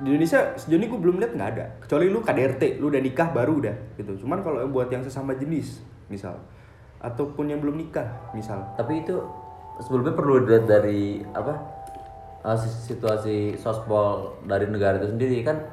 Di 0.00 0.08
Indonesia 0.08 0.56
sejauh 0.56 0.76
ini 0.76 0.88
gue 0.88 0.96
belum 0.96 1.16
lihat 1.20 1.32
nggak 1.32 1.50
ada. 1.50 1.64
Kecuali 1.78 2.08
lu 2.08 2.20
KDRT, 2.20 2.80
lu 2.80 2.88
udah 2.88 3.00
nikah 3.00 3.28
baru 3.28 3.52
udah 3.54 3.76
gitu. 3.94 4.24
Cuman 4.24 4.40
kalau 4.40 4.64
buat 4.66 4.88
yang 4.88 5.00
sesama 5.00 5.32
jenis 5.32 5.80
misal 6.06 6.36
ataupun 6.98 7.48
yang 7.48 7.60
belum 7.60 7.78
nikah 7.78 8.04
misal. 8.30 8.60
tapi 8.74 9.00
itu 9.00 9.16
sebelumnya 9.78 10.12
perlu 10.12 10.44
dilihat 10.44 10.66
dari 10.66 11.24
apa 11.32 11.56
si- 12.58 12.92
situasi 12.92 13.56
sospol 13.56 14.36
dari 14.44 14.66
negara 14.66 14.96
itu 14.96 15.08
sendiri 15.08 15.40
kan 15.40 15.64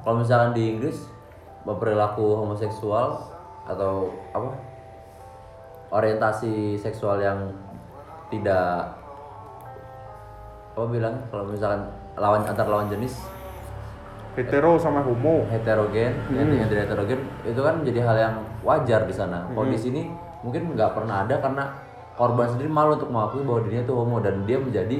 kalau 0.00 0.18
misalkan 0.18 0.50
di 0.52 0.74
Inggris 0.74 0.98
perilaku 1.66 2.42
homoseksual 2.42 3.22
atau 3.66 4.10
apa? 4.34 4.50
Orientasi 5.92 6.80
seksual 6.80 7.20
yang 7.20 7.52
tidak 8.32 8.96
apa 10.72 10.88
bilang 10.88 11.20
kalau 11.28 11.44
misalkan 11.52 11.84
lawan 12.16 12.42
antar 12.48 12.64
lawan 12.64 12.88
jenis. 12.88 13.20
Hetero 14.32 14.80
sama 14.80 15.04
homo. 15.04 15.44
Heterogen 15.52 16.16
yang 16.32 16.48
yang 16.48 16.68
tidak 16.72 16.88
heterogen 16.88 17.20
itu 17.44 17.60
kan 17.60 17.74
menjadi 17.84 18.00
hal 18.08 18.16
yang 18.16 18.34
wajar 18.64 19.04
di 19.04 19.12
sana. 19.12 19.44
Kalau 19.52 19.68
di 19.68 19.76
sini 19.76 20.08
mungkin 20.40 20.72
nggak 20.72 20.96
pernah 20.96 21.28
ada 21.28 21.36
karena 21.38 21.64
korban 22.16 22.48
sendiri 22.48 22.72
malu 22.72 22.96
untuk 22.96 23.12
mengakui 23.12 23.44
bahwa 23.44 23.60
dirinya 23.68 23.84
itu 23.84 23.94
homo 23.94 24.16
dan 24.24 24.48
dia 24.48 24.58
menjadi 24.60 24.98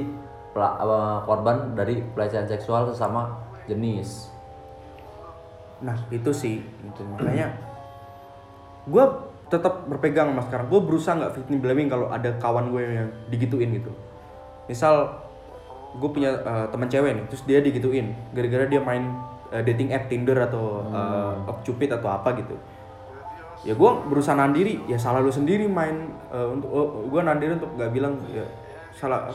korban 1.25 1.73
dari 1.73 2.05
pelecehan 2.13 2.45
seksual 2.45 2.85
sesama 2.93 3.41
jenis 3.65 4.32
Nah 5.83 5.99
itu 6.09 6.31
sih 6.31 6.63
itu 6.63 7.01
makanya 7.03 7.51
gue 8.87 9.05
tetap 9.51 9.85
berpegang 9.85 10.31
sama 10.31 10.41
sekarang. 10.47 10.65
Gue 10.71 10.81
berusaha 10.81 11.13
nggak 11.19 11.33
victim 11.35 11.59
blaming 11.59 11.91
kalau 11.91 12.07
ada 12.09 12.33
kawan 12.39 12.71
gue 12.71 12.81
yang 12.81 13.09
digituin 13.27 13.69
gitu. 13.75 13.91
Misal 14.71 15.11
gue 15.93 16.09
punya 16.09 16.39
eh, 16.41 16.65
teman 16.73 16.89
cewek 16.89 17.11
nih 17.13 17.25
terus 17.29 17.43
dia 17.45 17.59
digituin 17.61 18.17
gara-gara 18.33 18.65
dia 18.65 18.81
main 18.81 19.13
eh, 19.53 19.61
dating 19.61 19.93
app 19.93 20.09
Tinder 20.09 20.39
atau 20.49 20.87
eh, 20.89 21.51
Okcupid 21.51 21.93
atau 21.93 22.09
apa 22.09 22.33
gitu. 22.39 22.55
Ya 23.63 23.77
gue 23.77 23.91
berusaha 24.09 24.35
nandiri 24.35 24.83
ya 24.89 24.97
salah 24.99 25.23
lu 25.23 25.29
sendiri 25.29 25.69
main 25.69 26.09
eh, 26.31 26.47
untuk 26.49 26.71
gue 27.11 27.21
nandiri 27.21 27.59
untuk 27.59 27.71
nggak 27.77 27.91
bilang 27.93 28.17
ya 28.31 28.47
salah 28.95 29.29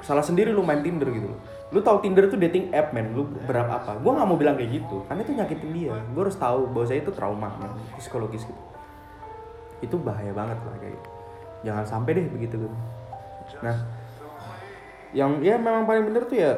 salah 0.00 0.24
sendiri 0.24 0.52
lu 0.54 0.64
main 0.64 0.80
Tinder 0.80 1.10
gitu 1.12 1.28
loh. 1.28 1.40
Lu 1.74 1.82
tahu 1.82 1.98
Tinder 2.06 2.30
itu 2.30 2.38
dating 2.38 2.70
app 2.70 2.94
men, 2.94 3.10
lu 3.18 3.26
berapa 3.50 3.82
apa? 3.82 3.98
Gua 3.98 4.14
nggak 4.14 4.28
mau 4.30 4.38
bilang 4.38 4.54
kayak 4.54 4.78
gitu, 4.78 5.02
karena 5.10 5.26
itu 5.26 5.32
nyakitin 5.34 5.70
dia. 5.74 5.94
Gua 6.14 6.22
harus 6.22 6.38
tahu 6.38 6.70
bahwa 6.70 6.86
saya 6.86 7.02
itu 7.02 7.10
trauma 7.10 7.50
men, 7.58 7.74
psikologis 7.98 8.46
gitu. 8.46 8.62
Itu 9.82 9.98
bahaya 9.98 10.30
banget 10.30 10.54
lah 10.62 10.78
kayak. 10.78 10.94
gitu. 10.94 11.10
Jangan 11.66 11.84
sampai 11.84 12.10
deh 12.14 12.26
begitu 12.30 12.62
gitu. 12.62 12.76
Nah, 13.66 13.76
yang 15.10 15.42
ya 15.42 15.58
memang 15.58 15.82
paling 15.82 16.06
bener 16.06 16.30
tuh 16.30 16.38
ya 16.38 16.54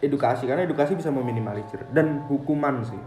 edukasi 0.00 0.44
karena 0.44 0.64
edukasi 0.68 0.96
bisa 0.96 1.12
meminimalisir 1.12 1.84
dan 1.92 2.24
hukuman 2.28 2.80
sih. 2.84 3.00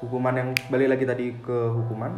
Hukuman 0.00 0.32
yang 0.32 0.48
balik 0.72 0.96
lagi 0.96 1.04
tadi 1.04 1.26
ke 1.44 1.58
hukuman 1.76 2.16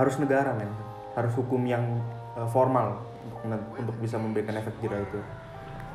harus 0.00 0.16
negara 0.16 0.56
men 0.56 0.72
harus 1.12 1.32
hukum 1.36 1.60
yang 1.68 1.84
eh, 2.38 2.48
formal 2.48 2.96
untuk, 3.44 3.60
untuk 3.76 3.96
bisa 4.00 4.16
memberikan 4.16 4.56
efek 4.56 4.72
jerah 4.80 5.04
itu 5.04 5.20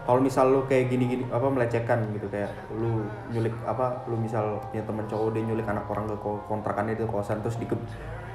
kalau 0.06 0.22
misal 0.22 0.46
lu 0.54 0.62
kayak 0.70 0.94
gini-gini 0.94 1.26
apa 1.34 1.50
melecehkan 1.50 2.06
gitu 2.14 2.30
kayak 2.30 2.54
lu 2.78 3.10
nyulik 3.34 3.52
apa 3.66 4.06
lu 4.06 4.14
misal 4.16 4.62
punya 4.70 4.86
temen 4.86 5.06
cowok 5.10 5.34
dia 5.34 5.42
nyulik 5.42 5.66
anak 5.66 5.90
orang 5.90 6.06
ke 6.06 6.16
ko- 6.22 6.46
kontrakannya 6.46 6.94
di 6.94 7.10
kosan 7.10 7.42
terus 7.42 7.58
di 7.58 7.66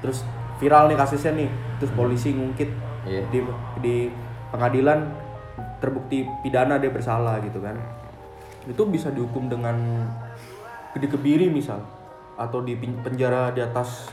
terus 0.03 0.27
viral 0.59 0.91
nih 0.91 0.99
kasusnya 0.99 1.31
nih 1.31 1.49
terus 1.79 1.91
polisi 1.95 2.35
ngungkit 2.35 2.91
Iya. 3.01 3.25
di 3.33 3.39
di 3.81 3.95
pengadilan 4.53 5.09
terbukti 5.81 6.21
pidana 6.45 6.77
dia 6.77 6.93
bersalah 6.93 7.41
gitu 7.41 7.57
kan. 7.57 7.73
Itu 8.69 8.85
bisa 8.85 9.09
dihukum 9.09 9.49
dengan 9.49 10.05
gede 10.93 11.09
kebiri 11.09 11.49
misal 11.49 11.81
atau 12.37 12.61
di 12.61 12.77
penjara 12.77 13.49
di 13.49 13.57
atas 13.65 14.05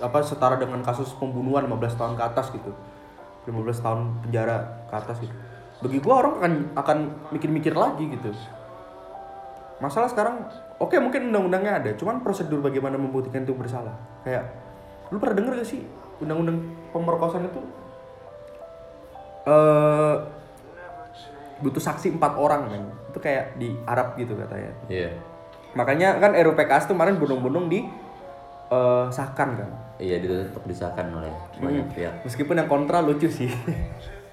apa 0.00 0.24
setara 0.24 0.56
dengan 0.56 0.80
kasus 0.80 1.12
pembunuhan 1.20 1.68
15 1.68 2.00
tahun 2.00 2.14
ke 2.16 2.22
atas 2.24 2.48
gitu. 2.56 2.72
15 3.44 3.84
tahun 3.84 4.00
penjara 4.24 4.56
ke 4.88 4.94
atas 4.96 5.20
gitu 5.20 5.36
bagi 5.80 5.98
gua 6.00 6.14
orang 6.24 6.34
akan 6.40 6.52
akan 6.76 6.98
mikir-mikir 7.36 7.76
lagi 7.76 8.08
gitu. 8.08 8.32
Masalah 9.76 10.08
sekarang 10.08 10.48
oke 10.80 10.96
mungkin 10.96 11.28
undang-undangnya 11.28 11.72
ada 11.84 11.90
cuman 12.00 12.24
prosedur 12.24 12.64
bagaimana 12.64 12.96
membuktikan 12.96 13.44
itu 13.44 13.52
bersalah? 13.52 13.92
Kayak 14.24 14.48
lu 15.12 15.20
pernah 15.20 15.36
denger 15.36 15.52
gak 15.60 15.68
sih 15.68 15.84
undang-undang 16.24 16.64
pemerkosaan 16.96 17.44
itu? 17.44 17.60
Eh 19.46 20.16
butuh 21.60 21.82
saksi 21.82 22.16
empat 22.16 22.32
orang 22.40 22.62
kan? 22.72 22.82
Itu 23.12 23.18
kayak 23.20 23.60
di 23.60 23.76
Arab 23.84 24.16
gitu 24.16 24.32
katanya. 24.36 24.72
Iya. 24.88 25.12
Makanya 25.76 26.16
kan 26.20 26.32
RUPKS 26.32 26.88
tuh 26.88 26.96
kemarin 26.96 27.20
bunung-bunung 27.20 27.68
di 27.68 27.84
eh, 28.72 29.06
sahkan 29.12 29.60
kan? 29.60 29.70
Iya 29.96 30.20
untuk 30.52 30.64
disahkan 30.68 31.08
oleh 31.12 31.32
banyak 31.56 31.88
pihak. 31.96 32.14
Meskipun 32.24 32.60
yang 32.60 32.68
kontra 32.68 33.00
lucu 33.00 33.28
sih. 33.28 33.48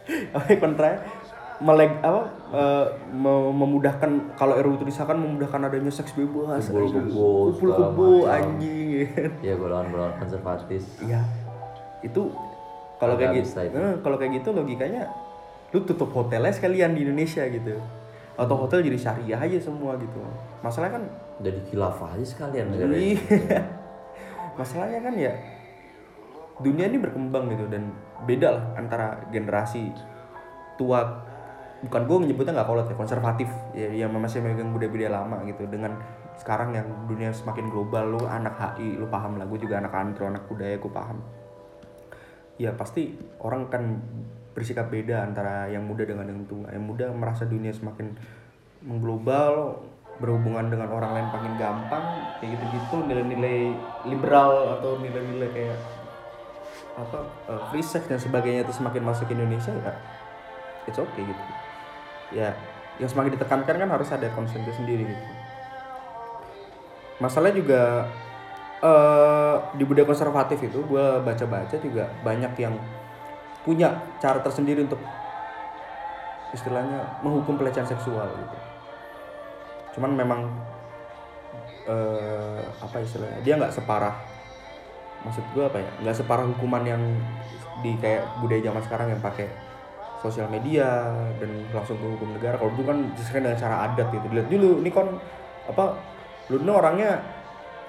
Yang 0.03 0.59
kontra 0.59 0.99
meleg 1.59 1.91
apa 1.99 2.21
me- 3.09 3.53
memudahkan 3.53 4.09
kalau 4.33 4.55
RUU 4.55 4.75
itu 4.75 4.85
disahkan 4.85 5.15
memudahkan 5.15 5.59
adanya 5.63 5.89
seks 5.89 6.13
bebas 6.13 6.69
Kumpul 6.69 8.25
anjing. 8.25 9.09
iya 9.39 9.53
golongan-golongan 9.53 10.17
konservatis 10.17 10.83
Iya. 10.99 11.21
Itu 12.01 12.33
kalau 12.97 13.15
kayak 13.15 13.35
gitu, 13.37 13.59
eh, 13.59 13.95
kalau 13.99 14.15
kayak 14.15 14.39
gitu 14.39 14.49
logikanya 14.51 15.07
lu 15.69 15.81
tutup 15.81 16.09
hotelnya 16.11 16.51
sekalian 16.51 16.93
di 16.93 17.03
Indonesia 17.03 17.43
gitu. 17.43 17.77
Atau 18.33 18.55
hotel 18.55 18.81
jadi 18.81 18.97
syariah 18.97 19.39
aja 19.39 19.57
semua 19.59 19.97
gitu. 19.97 20.21
Masalahnya 20.59 20.97
kan 20.97 21.03
jadi 21.39 21.59
khilafah 21.63 22.15
aja 22.15 22.25
sekalian 22.25 22.65
negara 22.69 22.93
iya. 22.93 23.17
Masalahnya 24.59 24.99
kan 25.01 25.15
ya 25.15 25.33
dunia 26.55 26.85
ini 26.85 27.01
berkembang 27.01 27.49
gitu 27.49 27.65
dan 27.65 27.89
beda 28.23 28.47
lah 28.51 28.65
antara 28.77 29.25
generasi 29.27 29.89
tua 30.77 31.01
bukan 31.83 32.01
gue 32.07 32.17
menyebutnya 32.23 32.55
nggak 32.55 32.69
kolot 32.69 32.87
ya 32.87 32.95
konservatif 32.95 33.49
ya 33.75 33.91
yang 33.91 34.15
masih 34.15 34.39
megang 34.39 34.71
budaya-budaya 34.71 35.11
lama 35.11 35.43
gitu. 35.43 35.67
Dengan 35.67 35.99
sekarang 36.39 36.73
yang 36.73 36.87
dunia 37.05 37.35
semakin 37.35 37.67
global 37.67 38.15
lu 38.15 38.21
anak 38.23 38.55
HI 38.55 38.95
lu 38.95 39.11
paham 39.11 39.35
lah. 39.35 39.45
Gue 39.45 39.59
juga 39.59 39.83
anak 39.83 39.91
antro 39.91 40.25
anak 40.31 40.47
budaya 40.47 40.79
gue 40.79 40.91
paham. 40.91 41.19
Ya 42.55 42.71
pasti 42.71 43.19
orang 43.43 43.67
kan 43.67 43.99
bersikap 44.53 44.87
beda 44.87 45.25
antara 45.25 45.67
yang 45.67 45.83
muda 45.83 46.07
dengan 46.07 46.29
yang 46.29 46.47
tua. 46.47 46.71
Yang 46.71 46.85
muda 46.85 47.05
merasa 47.11 47.43
dunia 47.43 47.75
semakin 47.75 48.15
mengglobal 48.83 49.83
berhubungan 50.21 50.69
dengan 50.69 50.93
orang 50.93 51.17
lain 51.17 51.27
makin 51.33 51.53
gampang 51.57 52.05
kayak 52.37 52.53
gitu-gitu 52.53 52.95
nilai-nilai 53.09 53.73
liberal 54.05 54.77
atau 54.77 55.01
nilai-nilai 55.01 55.49
kayak 55.49 55.77
apa 56.93 57.19
eh, 57.49 57.61
free 57.73 57.81
sex 57.81 58.05
dan 58.05 58.21
sebagainya 58.21 58.61
itu 58.61 58.73
semakin 58.77 59.01
masuk 59.01 59.25
ke 59.25 59.33
Indonesia 59.33 59.73
ya 59.73 59.93
it's 60.85 61.01
okay 61.01 61.25
gitu 61.25 61.41
ya 62.33 62.51
yang 63.01 63.09
semakin 63.09 63.37
ditekankan 63.37 63.75
kan 63.85 63.89
harus 63.89 64.09
ada 64.13 64.29
konsennya 64.33 64.73
sendiri 64.73 65.05
gitu. 65.07 65.23
Masalahnya 67.21 67.55
juga 67.61 67.81
eh 68.83 69.55
di 69.79 69.83
budaya 69.87 70.03
konservatif 70.03 70.59
itu 70.59 70.83
gue 70.83 71.05
baca-baca 71.23 71.75
juga 71.79 72.11
banyak 72.25 72.53
yang 72.59 72.75
punya 73.63 73.95
cara 74.19 74.43
tersendiri 74.43 74.83
untuk 74.83 74.99
istilahnya 76.51 77.21
menghukum 77.23 77.55
pelecehan 77.55 77.87
seksual 77.87 78.27
gitu. 78.27 78.57
Cuman 79.97 80.19
memang 80.19 80.41
eh 81.87 82.61
apa 82.81 82.97
istilahnya 82.99 83.39
dia 83.43 83.59
nggak 83.59 83.73
separah 83.75 84.15
maksud 85.23 85.43
gue 85.55 85.63
apa 85.63 85.79
ya 85.79 85.89
nggak 86.03 86.17
separah 86.19 86.45
hukuman 86.47 86.83
yang 86.83 87.03
di 87.79 87.95
kayak 87.99 88.23
budaya 88.43 88.59
zaman 88.63 88.83
sekarang 88.83 89.07
yang 89.11 89.21
pakai 89.23 89.47
sosial 90.23 90.47
media 90.47 90.87
dan 91.35 91.51
langsung 91.69 91.95
ke 91.95 92.05
hukum 92.07 92.31
negara. 92.31 92.55
Kalau 92.55 92.71
dulu 92.71 92.87
kan 92.87 93.11
diselesaikan 93.11 93.43
dengan 93.43 93.59
cara 93.59 93.75
adat 93.85 94.07
gitu. 94.09 94.25
Dilihat 94.25 94.47
dulu 94.47 94.69
ini 94.79 94.89
kon 94.89 95.19
apa 95.63 95.99
lu 96.47 96.57
ini 96.57 96.71
orangnya 96.71 97.11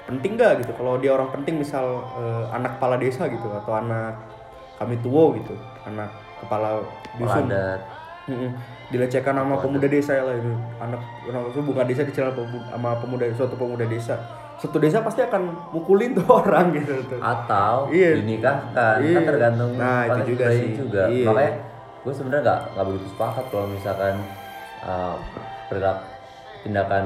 penting 0.05 0.35
gak 0.35 0.61
gitu. 0.61 0.75
Kalau 0.75 0.99
dia 0.99 1.11
orang 1.11 1.31
penting 1.31 1.57
misal 1.57 1.87
eh, 2.13 2.45
anak 2.51 2.77
kepala 2.77 2.99
desa 2.99 3.25
gitu 3.25 3.47
atau 3.47 3.73
anak 3.73 4.19
kami 4.75 4.99
tua 4.99 5.31
gitu 5.35 5.55
anak 5.87 6.11
kepala 6.41 6.83
dusun. 7.15 7.47
Dilecehkan 8.85 9.35
sama 9.35 9.57
pemuda 9.59 9.87
desa 9.87 10.13
ya 10.13 10.23
lah 10.23 10.35
itu. 10.35 10.53
Anak 10.77 11.01
orang 11.25 11.43
itu 11.49 11.61
bukan 11.63 11.85
desa 11.87 12.03
pemu- 12.05 12.67
sama 12.69 12.91
pemuda 12.99 13.25
suatu 13.33 13.55
pemuda 13.55 13.87
desa. 13.87 14.17
Satu 14.55 14.79
desa 14.79 15.03
pasti 15.03 15.19
akan 15.21 15.73
mukulin 15.73 16.15
tuh 16.15 16.27
orang 16.41 16.71
gitu 16.73 16.99
tuh. 17.07 17.19
Atau 17.19 17.91
Iya. 17.91 18.19
dinikahkan. 18.19 18.97
Iya. 18.99 19.15
kan 19.15 19.23
tergantung 19.27 19.71
Nah, 19.75 20.03
itu 20.05 20.21
juga 20.31 20.45
sih. 20.53 20.73
juga. 20.75 21.03
Iya. 21.07 21.27
makanya 21.27 21.53
gue 22.05 22.13
sebenarnya 22.13 22.43
nggak 22.45 22.61
nggak 22.77 22.87
begitu 22.93 23.07
sepakat 23.17 23.45
kalau 23.49 23.67
misalkan 23.73 24.15
uh, 24.85 25.17
perilaku 25.73 26.05
tindakan 26.61 27.05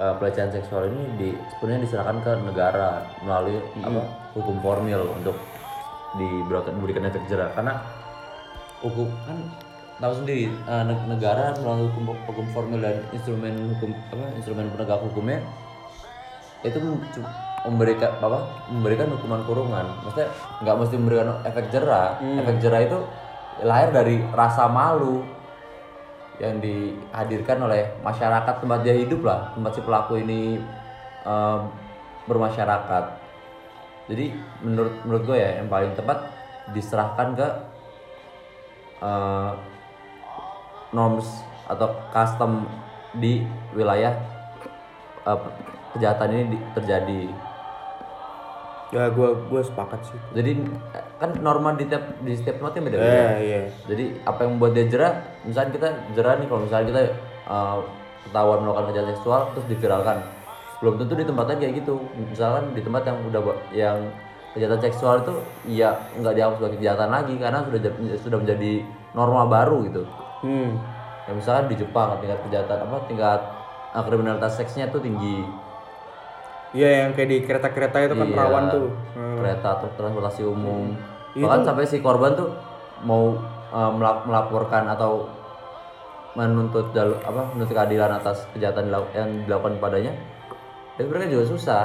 uh, 0.00 0.14
pelecehan 0.16 0.48
seksual 0.48 0.88
ini 0.88 1.02
di 1.20 1.28
sebenarnya 1.52 1.84
diserahkan 1.84 2.16
ke 2.24 2.32
negara 2.48 3.04
melalui 3.20 3.60
apa 3.84 4.02
hukum 4.32 4.56
formil 4.64 5.04
untuk 5.20 5.36
diberikan 6.16 6.72
diberikan 6.80 7.04
efek 7.12 7.24
jerah. 7.28 7.52
Karena 7.52 7.76
hukum 8.80 9.08
kan 9.28 9.38
tahu 10.00 10.12
sendiri 10.24 10.48
uh, 10.64 10.84
neg- 10.88 11.08
negara 11.12 11.52
melalui 11.60 11.92
hukum 11.92 12.16
hukum 12.24 12.46
formil 12.56 12.80
dan 12.80 13.04
instrumen 13.12 13.76
hukum 13.76 13.92
apa 14.16 14.24
instrumen 14.40 14.72
penegak 14.72 15.00
hukumnya 15.04 15.38
itu 16.62 16.78
memberikan 17.68 18.12
apa 18.22 18.38
memberikan 18.72 19.12
hukuman 19.12 19.44
kurungan. 19.44 19.86
Maksudnya 20.08 20.28
nggak 20.64 20.76
mesti 20.80 20.94
memberikan 20.96 21.28
efek 21.44 21.68
jerah. 21.68 22.16
Efek 22.22 22.56
jerah 22.64 22.80
itu 22.80 22.98
lahir 23.60 23.92
dari 23.92 24.16
rasa 24.32 24.64
malu 24.72 25.20
yang 26.40 26.58
dihadirkan 26.58 27.60
oleh 27.60 27.92
masyarakat 28.00 28.64
tempat 28.64 28.80
dia 28.80 28.96
hidup 28.96 29.22
lah 29.22 29.52
tempat 29.52 29.72
si 29.76 29.80
pelaku 29.84 30.18
ini 30.24 30.58
eh, 31.22 31.60
bermasyarakat. 32.24 33.04
Jadi 34.10 34.34
menurut 34.64 34.94
menurut 35.06 35.22
gue 35.28 35.38
ya 35.38 35.62
yang 35.62 35.68
paling 35.68 35.92
tepat 35.94 36.18
diserahkan 36.72 37.28
ke 37.36 37.48
eh, 39.04 39.52
norms 40.90 41.28
atau 41.68 41.88
custom 42.10 42.66
di 43.14 43.44
wilayah 43.76 44.16
eh, 45.28 45.40
kejahatan 45.94 46.28
ini 46.32 46.44
di- 46.56 46.64
terjadi 46.74 47.20
ya 48.92 49.08
gue 49.08 49.28
gue 49.48 49.60
sepakat 49.64 50.00
sih. 50.04 50.18
Jadi 50.36 50.52
eh, 50.92 51.04
kan 51.16 51.32
norma 51.40 51.72
di 51.72 51.88
tiap 51.88 52.20
di 52.20 52.36
setiap 52.36 52.60
tempat 52.60 52.76
beda 52.76 52.96
beda 53.00 53.08
eh 53.08 53.32
iya. 53.40 53.60
Jadi 53.88 54.04
apa 54.28 54.38
yang 54.44 54.50
membuat 54.60 54.72
dia 54.76 54.86
jerah 54.92 55.12
misalnya 55.48 55.70
kita 55.72 55.88
jerah 56.12 56.32
nih 56.36 56.46
kalau 56.46 56.60
misalnya 56.68 56.86
kita 56.92 57.02
uh, 57.48 57.78
ketahuan 58.28 58.58
melakukan 58.62 58.86
kejahatan 58.92 59.12
seksual 59.16 59.40
terus 59.56 59.66
diviralkan. 59.72 60.18
Belum 60.84 60.94
tentu 61.00 61.14
di 61.16 61.24
tempat 61.24 61.44
lain 61.48 61.58
kayak 61.64 61.74
gitu. 61.80 61.94
Misalkan 62.20 62.64
di 62.76 62.80
tempat 62.84 63.02
yang 63.08 63.18
udah 63.32 63.42
yang 63.72 63.98
kejahatan 64.52 64.80
seksual 64.84 65.14
itu 65.24 65.34
ya 65.80 65.96
nggak 66.20 66.34
dianggap 66.36 66.56
sebagai 66.60 66.78
kejahatan 66.84 67.08
lagi 67.08 67.34
karena 67.40 67.58
sudah 67.64 67.80
sudah 68.20 68.38
menjadi 68.44 68.72
norma 69.16 69.48
baru 69.48 69.88
gitu. 69.88 70.04
Hmm. 70.44 70.76
Ya 71.24 71.32
misalkan 71.32 71.72
di 71.72 71.80
Jepang 71.80 72.20
tingkat 72.20 72.44
kejahatan 72.44 72.78
apa 72.84 72.96
tingkat 73.08 73.40
uh, 73.96 74.04
kriminalitas 74.04 74.60
seksnya 74.60 74.92
tuh 74.92 75.00
tinggi 75.00 75.48
iya 76.72 77.04
yang 77.04 77.12
kayak 77.12 77.28
di 77.28 77.38
kereta-kereta 77.42 77.96
itu 78.02 78.14
kan 78.14 78.28
Iya, 78.28 78.36
rawan 78.36 78.64
tuh. 78.68 78.88
Hmm. 79.12 79.36
kereta 79.38 79.70
truk 79.78 79.92
transportasi 79.94 80.42
umum. 80.42 80.96
Itu- 81.32 81.42
bahkan 81.42 81.60
sampai 81.64 81.84
si 81.84 81.98
korban 81.98 82.32
tuh 82.32 82.48
mau 83.02 83.36
uh, 83.70 83.90
melap- 83.92 84.24
melaporkan 84.24 84.88
atau 84.88 85.26
menuntut 86.32 86.92
jalur 86.92 87.20
apa 87.20 87.52
menuntut 87.52 87.76
keadilan 87.76 88.12
atas 88.14 88.48
kejahatan 88.56 88.88
yang 89.12 89.28
dilakukan 89.44 89.76
padanya 89.76 90.12
itu 90.96 91.08
mereka 91.08 91.28
juga 91.28 91.44
susah. 91.48 91.82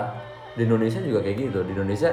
Di 0.56 0.66
Indonesia 0.66 0.98
juga 1.00 1.22
kayak 1.22 1.38
gitu. 1.38 1.60
Di 1.62 1.72
Indonesia 1.72 2.10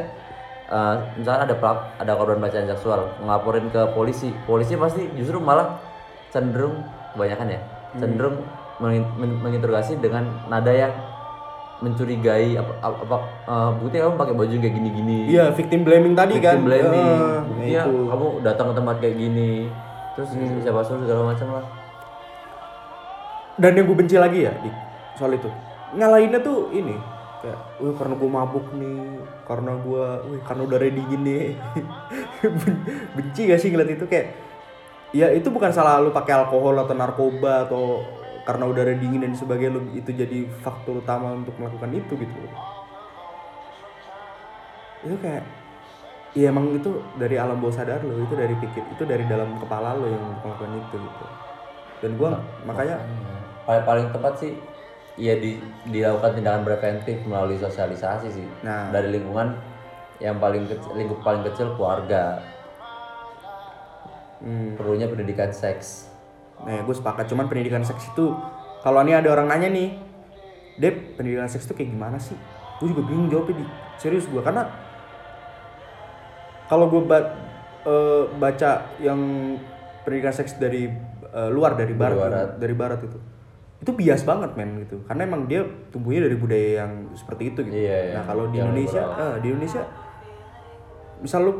uh, 0.68 0.94
misalnya 1.14 1.46
ada 1.46 1.54
pelak- 1.54 1.86
ada 1.96 2.12
korban 2.14 2.38
pelecehan 2.38 2.66
seksual 2.68 3.06
ngelaporin 3.20 3.66
ke 3.68 3.82
polisi 3.92 4.28
polisi 4.44 4.74
pasti 4.74 5.06
justru 5.14 5.38
malah 5.38 5.78
cenderung 6.28 6.82
kebanyakan 7.14 7.46
ya 7.48 7.60
cenderung 7.94 8.42
mengin- 8.82 9.06
men- 9.14 9.38
menginterogasi 9.38 9.96
dengan 9.96 10.26
nada 10.50 10.74
yang 10.74 10.90
mencurigai 11.82 12.54
apa 12.54 12.72
apa, 12.78 12.96
apa 13.02 13.16
uh, 13.50 13.70
bukti 13.76 13.98
kamu 13.98 14.14
pakai 14.14 14.34
baju 14.34 14.54
kayak 14.62 14.74
gini-gini. 14.78 15.18
Iya 15.34 15.50
victim 15.50 15.82
blaming 15.82 16.14
tadi 16.14 16.38
kan? 16.38 16.60
victim 16.60 16.68
blaming. 16.70 17.08
Eh, 17.18 17.38
buktinya 17.44 17.82
itu. 17.82 17.94
kamu 18.08 18.26
datang 18.46 18.66
ke 18.70 18.74
tempat 18.78 18.96
kayak 19.02 19.16
gini 19.18 19.50
terus 20.14 20.30
siapa 20.62 20.80
suruh 20.86 21.02
segala 21.02 21.22
macam 21.34 21.48
lah. 21.58 21.64
Dan 23.58 23.78
yang 23.78 23.86
gue 23.86 23.96
benci 23.98 24.16
lagi 24.18 24.46
ya 24.46 24.52
di 24.62 24.70
soal 25.18 25.34
itu. 25.34 25.50
Ngalahinnya 25.94 26.42
tuh 26.42 26.70
ini 26.70 26.94
kayak 27.42 27.60
wih 27.82 27.94
karena 27.98 28.14
gue 28.16 28.30
mabuk 28.30 28.66
nih 28.78 29.20
karena 29.44 29.72
gue 29.76 30.04
wih 30.30 30.40
karena 30.46 30.62
udah 30.66 30.78
ready 30.78 31.02
gini. 31.10 31.58
Ben- 32.62 32.82
benci 33.18 33.50
gak 33.50 33.58
sih 33.58 33.74
ngeliat 33.74 33.98
itu? 33.98 34.06
Kayak 34.06 34.38
ya 35.14 35.30
itu 35.30 35.46
bukan 35.50 35.70
salah 35.70 36.02
lu 36.02 36.10
pakai 36.10 36.34
alkohol 36.42 36.74
atau 36.74 36.94
narkoba 36.94 37.66
atau 37.70 38.02
karena 38.44 38.64
udah 38.68 38.82
ready 38.84 39.08
gini 39.08 39.24
dan 39.24 39.32
sebagainya 39.32 39.80
itu 39.96 40.10
jadi 40.12 40.44
faktor 40.60 41.00
utama 41.00 41.32
untuk 41.32 41.56
melakukan 41.56 41.90
itu 41.96 42.12
gitu. 42.12 42.38
Itu 45.04 45.16
kayak 45.20 45.44
ya 46.36 46.52
emang 46.52 46.76
itu 46.76 47.00
dari 47.16 47.40
alam 47.40 47.56
bawah 47.62 47.72
sadar 47.72 48.04
lo 48.04 48.20
itu 48.20 48.34
dari 48.36 48.52
pikir 48.58 48.82
itu 48.90 49.02
dari 49.08 49.24
dalam 49.24 49.56
kepala 49.56 49.96
lo 49.96 50.06
yang 50.12 50.24
melakukan 50.44 50.76
itu 50.76 50.96
gitu. 51.00 51.26
Dan 52.04 52.10
gua 52.20 52.40
makanya. 52.68 53.00
Paling 53.64 53.84
paling 53.88 54.06
tepat 54.12 54.44
sih 54.44 54.52
ya 55.16 55.40
di, 55.40 55.56
dilakukan 55.88 56.36
tindakan 56.36 56.68
preventif 56.68 57.16
melalui 57.24 57.56
sosialisasi 57.56 58.28
sih. 58.28 58.46
Nah. 58.60 58.92
dari 58.92 59.08
lingkungan 59.08 59.56
yang 60.20 60.36
paling 60.36 60.68
kecil 60.68 60.92
lingkup 60.92 61.24
paling 61.24 61.40
kecil 61.48 61.72
keluarga. 61.80 62.44
Hmm, 64.44 64.76
perlunya 64.76 65.08
pendidikan 65.08 65.48
seks 65.48 66.13
Nah, 66.62 66.86
gue 66.86 66.94
sepakat. 66.94 67.26
Cuman 67.26 67.50
pendidikan 67.50 67.82
seks 67.82 68.14
itu, 68.14 68.30
kalau 68.80 69.02
ini 69.02 69.18
ada 69.18 69.28
orang 69.34 69.50
nanya 69.50 69.68
nih, 69.74 69.88
Dep, 70.78 71.18
pendidikan 71.18 71.50
seks 71.50 71.66
itu 71.66 71.74
kayak 71.74 71.90
gimana 71.90 72.18
sih? 72.18 72.38
Gue 72.78 72.90
juga 72.94 73.02
bingung 73.06 73.30
jawabnya 73.30 73.62
di 73.62 73.66
serius 73.98 74.26
gue 74.26 74.42
karena 74.42 74.66
kalau 76.66 76.90
gue 76.90 77.02
ba- 77.06 77.30
eh, 77.86 78.24
baca 78.34 78.70
yang 78.98 79.20
pendidikan 80.02 80.34
seks 80.34 80.58
dari 80.58 80.90
eh, 81.34 81.50
luar 81.50 81.74
dari 81.78 81.94
barat, 81.94 82.18
barat. 82.18 82.48
dari 82.58 82.74
barat 82.74 83.00
itu, 83.06 83.18
itu 83.82 83.90
bias 83.94 84.22
banget 84.26 84.54
men 84.58 84.82
gitu. 84.82 85.02
Karena 85.06 85.26
emang 85.26 85.46
dia 85.46 85.62
tumbuhnya 85.94 86.26
dari 86.26 86.36
budaya 86.38 86.70
yang 86.86 86.92
seperti 87.14 87.54
itu 87.54 87.60
gitu. 87.70 87.74
Iya, 87.74 87.98
iya. 88.10 88.14
Nah 88.18 88.22
kalau 88.26 88.50
di 88.50 88.58
Indonesia, 88.58 89.02
eh, 89.14 89.34
di 89.42 89.46
Indonesia, 89.54 89.82
misal 91.22 91.40
lu 91.46 91.52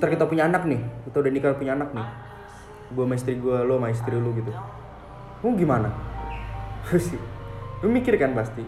ntar 0.00 0.08
kita 0.08 0.24
punya 0.24 0.48
anak 0.48 0.64
nih, 0.64 0.80
kita 1.08 1.20
udah 1.20 1.32
nikah 1.32 1.52
punya 1.60 1.76
anak 1.76 1.92
nih, 1.92 2.06
gue 2.94 3.04
sama 3.04 3.14
istri 3.18 3.34
gue, 3.36 3.56
lo 3.66 3.76
sama 3.76 3.90
istri 3.90 4.14
lu 4.14 4.30
gitu, 4.38 4.54
lu 5.42 5.58
gimana? 5.58 5.90
Sih, 6.94 7.18
lu 7.82 7.90
mikir 7.90 8.14
kan 8.16 8.32
pasti. 8.32 8.62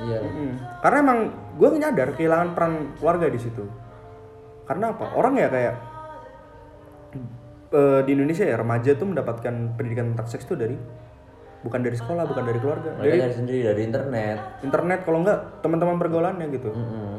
iya 0.00 0.16
Mm. 0.20 0.80
Karena 0.80 0.98
emang 1.04 1.18
gue 1.60 1.68
nyadar 1.76 2.16
kehilangan 2.16 2.48
peran 2.56 2.72
keluarga 2.96 3.28
di 3.28 3.40
situ. 3.40 3.64
Karena 4.64 4.96
apa? 4.96 5.12
Orang 5.12 5.36
ya 5.36 5.52
kayak 5.52 5.74
eh, 7.74 8.00
di 8.08 8.10
Indonesia 8.16 8.48
ya 8.48 8.56
remaja 8.56 8.96
tuh 8.96 9.06
mendapatkan 9.12 9.76
pendidikan 9.76 10.14
tentang 10.14 10.28
seks 10.28 10.48
tuh 10.48 10.56
dari 10.56 10.76
bukan 11.60 11.80
dari 11.84 11.96
sekolah, 11.96 12.24
bukan 12.24 12.44
dari 12.48 12.58
keluarga, 12.64 12.96
mereka 12.96 13.12
dari 13.12 13.20
dari 13.20 13.34
sendiri 13.36 13.60
dari 13.60 13.80
internet 13.84 14.38
internet 14.64 15.00
kalau 15.04 15.18
enggak 15.20 15.38
teman-teman 15.60 15.96
pergaulannya 16.00 16.46
gitu. 16.48 16.72
Mm-mm. 16.72 17.16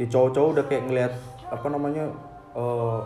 Ya 0.00 0.06
cowok-cowok 0.08 0.48
udah 0.56 0.64
kayak 0.64 0.82
ngelihat 0.88 1.12
apa 1.52 1.66
namanya 1.68 2.04
eh 2.56 3.00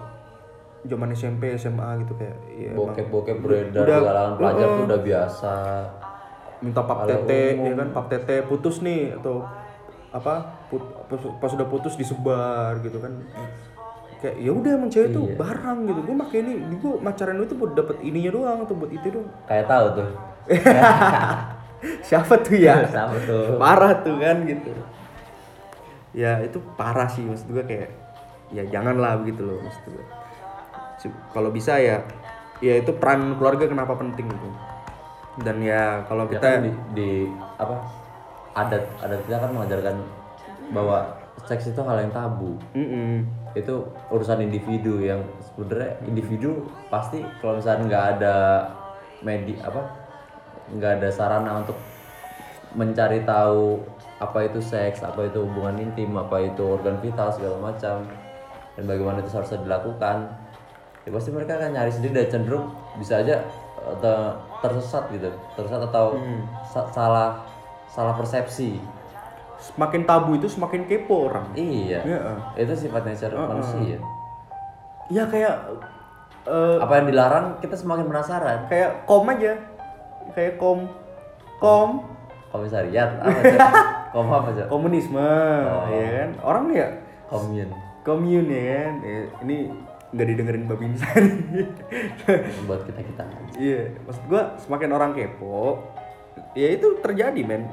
zaman 0.85 1.09
SMP, 1.17 1.57
SMA 1.57 2.05
gitu 2.05 2.13
kayak 2.15 2.37
ya 2.53 2.71
emang 2.73 2.93
bokep-bokep 2.93 3.37
beredar 3.41 3.85
udah- 3.85 4.01
di 4.01 4.05
kalangan 4.05 4.33
pelajar 4.37 4.67
uh-uh. 4.67 4.77
tuh 4.77 4.85
udah 4.85 5.01
biasa. 5.01 5.55
Minta 6.61 6.81
pap 6.85 7.01
tete 7.05 7.41
umum. 7.57 7.65
ya 7.65 7.73
kan 7.77 7.89
pap 7.93 8.07
tete 8.09 8.37
putus 8.45 8.77
nih 8.81 9.17
atau 9.17 9.45
apa 10.15 10.35
put- 10.69 10.93
pas, 11.09 11.21
pas 11.41 11.51
udah 11.53 11.67
putus 11.67 11.97
disebar 11.97 12.79
gitu 12.85 13.01
kan. 13.01 13.13
Kayak 14.21 14.37
ya 14.41 14.51
udah 14.53 14.71
emang 14.77 14.91
cewek 14.93 15.09
tuh 15.13 15.25
barang 15.37 15.79
gitu. 15.89 16.01
Gue 16.05 16.17
pakai 16.21 16.39
ini 16.45 16.53
gue 16.77 16.93
pacaran 17.01 17.37
itu 17.41 17.57
buat 17.57 17.73
dapet 17.73 17.97
ininya 18.01 18.31
doang 18.33 18.59
atau 18.65 18.75
buat 18.77 18.93
itu 18.93 19.07
doang. 19.09 19.29
Kayak 19.49 19.67
tahu 19.69 19.87
tuh. 20.01 20.09
Siapa 22.09 22.35
tuh 22.41 22.57
ya? 22.57 22.85
Sama 22.93 23.17
tuh? 23.25 23.57
Parah 23.61 23.93
tuh 24.01 24.17
kan 24.17 24.37
gitu. 24.45 24.73
Ya 26.15 26.41
itu 26.41 26.61
parah 26.77 27.09
sih 27.11 27.25
maksud 27.25 27.49
gue 27.51 27.65
kayak 27.65 27.91
ya 28.55 28.63
janganlah 28.71 29.19
begitu 29.19 29.43
loh 29.43 29.59
maksud 29.61 29.83
gue 29.91 30.05
kalau 31.33 31.51
bisa 31.51 31.77
ya 31.81 32.05
ya 32.63 32.81
itu 32.81 32.95
peran 32.97 33.37
keluarga 33.37 33.67
kenapa 33.67 33.99
penting 33.99 34.31
gitu 34.31 34.49
dan 35.43 35.59
ya 35.59 36.07
kalau 36.07 36.31
Ya 36.31 36.39
kita 36.39 36.47
kan 36.47 36.63
di, 36.63 36.73
di 36.95 37.11
apa 37.59 37.77
adat 38.55 38.85
adat 39.03 39.21
kita 39.27 39.37
kan 39.43 39.51
mengajarkan 39.51 39.97
bahwa 40.71 40.99
seks 41.45 41.75
itu 41.75 41.81
hal 41.83 41.99
yang 42.07 42.15
tabu 42.15 42.55
Mm-mm. 42.73 43.27
itu 43.59 43.85
urusan 44.09 44.47
individu 44.47 45.03
yang 45.03 45.21
sebenarnya 45.43 45.99
individu 46.07 46.71
pasti 46.89 47.21
kalau 47.43 47.59
misalnya 47.59 47.83
nggak 47.91 48.05
ada 48.17 48.37
medi 49.27 49.59
apa 49.59 49.83
nggak 50.71 51.03
ada 51.03 51.09
sarana 51.11 51.67
untuk 51.67 51.77
mencari 52.79 53.27
tahu 53.27 53.83
apa 54.23 54.47
itu 54.47 54.63
seks 54.63 55.03
apa 55.03 55.27
itu 55.27 55.43
hubungan 55.43 55.83
intim 55.83 56.15
apa 56.15 56.47
itu 56.47 56.63
organ 56.63 56.97
vital 57.03 57.35
segala 57.35 57.75
macam 57.75 58.07
dan 58.75 58.85
bagaimana 58.87 59.23
itu 59.23 59.31
harus 59.35 59.53
dilakukan 59.55 60.31
ya 61.05 61.11
pasti 61.11 61.29
mereka 61.29 61.55
akan 61.55 61.71
nyari 61.71 61.91
sendiri 61.91 62.13
dan 62.17 62.29
cenderung 62.31 62.67
bisa 62.97 63.21
aja 63.21 63.45
eh, 63.79 63.97
te- 63.99 64.35
tersesat 64.61 65.09
gitu. 65.11 65.29
Tersesat 65.55 65.83
atau 65.85 66.17
sa- 66.67 66.89
salah 66.91 67.45
salah 67.87 68.15
persepsi. 68.15 68.81
Semakin 69.57 70.05
tabu 70.05 70.35
itu 70.35 70.45
semakin 70.45 70.85
kepo 70.85 71.29
orang. 71.29 71.47
Iya. 71.55 72.01
Iya. 72.03 72.21
itu 72.59 72.73
sifat 72.79 73.05
nature 73.05 73.33
manusia. 73.33 73.97
Ya 75.07 75.25
kayak 75.25 75.55
eh, 76.45 76.77
apa 76.79 76.93
yang 76.99 77.07
dilarang 77.09 77.47
kita 77.59 77.73
semakin 77.75 78.05
penasaran. 78.05 78.67
kayak 78.67 79.05
kom 79.05 79.29
aja. 79.29 79.57
Kayak 80.33 80.57
kom 80.57 80.89
kom. 81.57 82.09
Komisariat 82.49 83.19
apa 83.19 83.41
kom 84.15 84.31
apa 84.31 84.55
tuh 84.55 84.67
komunisme 84.71 85.27
ya 85.91 86.09
kan? 86.15 86.31
Orang 86.41 86.71
ya? 86.71 86.87
Komun. 87.27 87.67
Komun 88.07 88.47
ya 88.47 88.63
kan? 88.63 88.93
Ya, 89.03 89.21
ini 89.43 89.59
nggak 90.15 90.27
didengerin 90.31 90.65
babi 90.65 90.95
Sari 90.95 91.31
buat 92.71 92.87
kita 92.87 93.01
kita 93.03 93.25
iya 93.59 93.91
maksud 94.07 94.23
gua 94.31 94.55
semakin 94.57 94.91
orang 94.91 95.11
kepo 95.11 95.83
ya 96.55 96.71
itu 96.71 96.99
terjadi 96.99 97.43
men. 97.43 97.67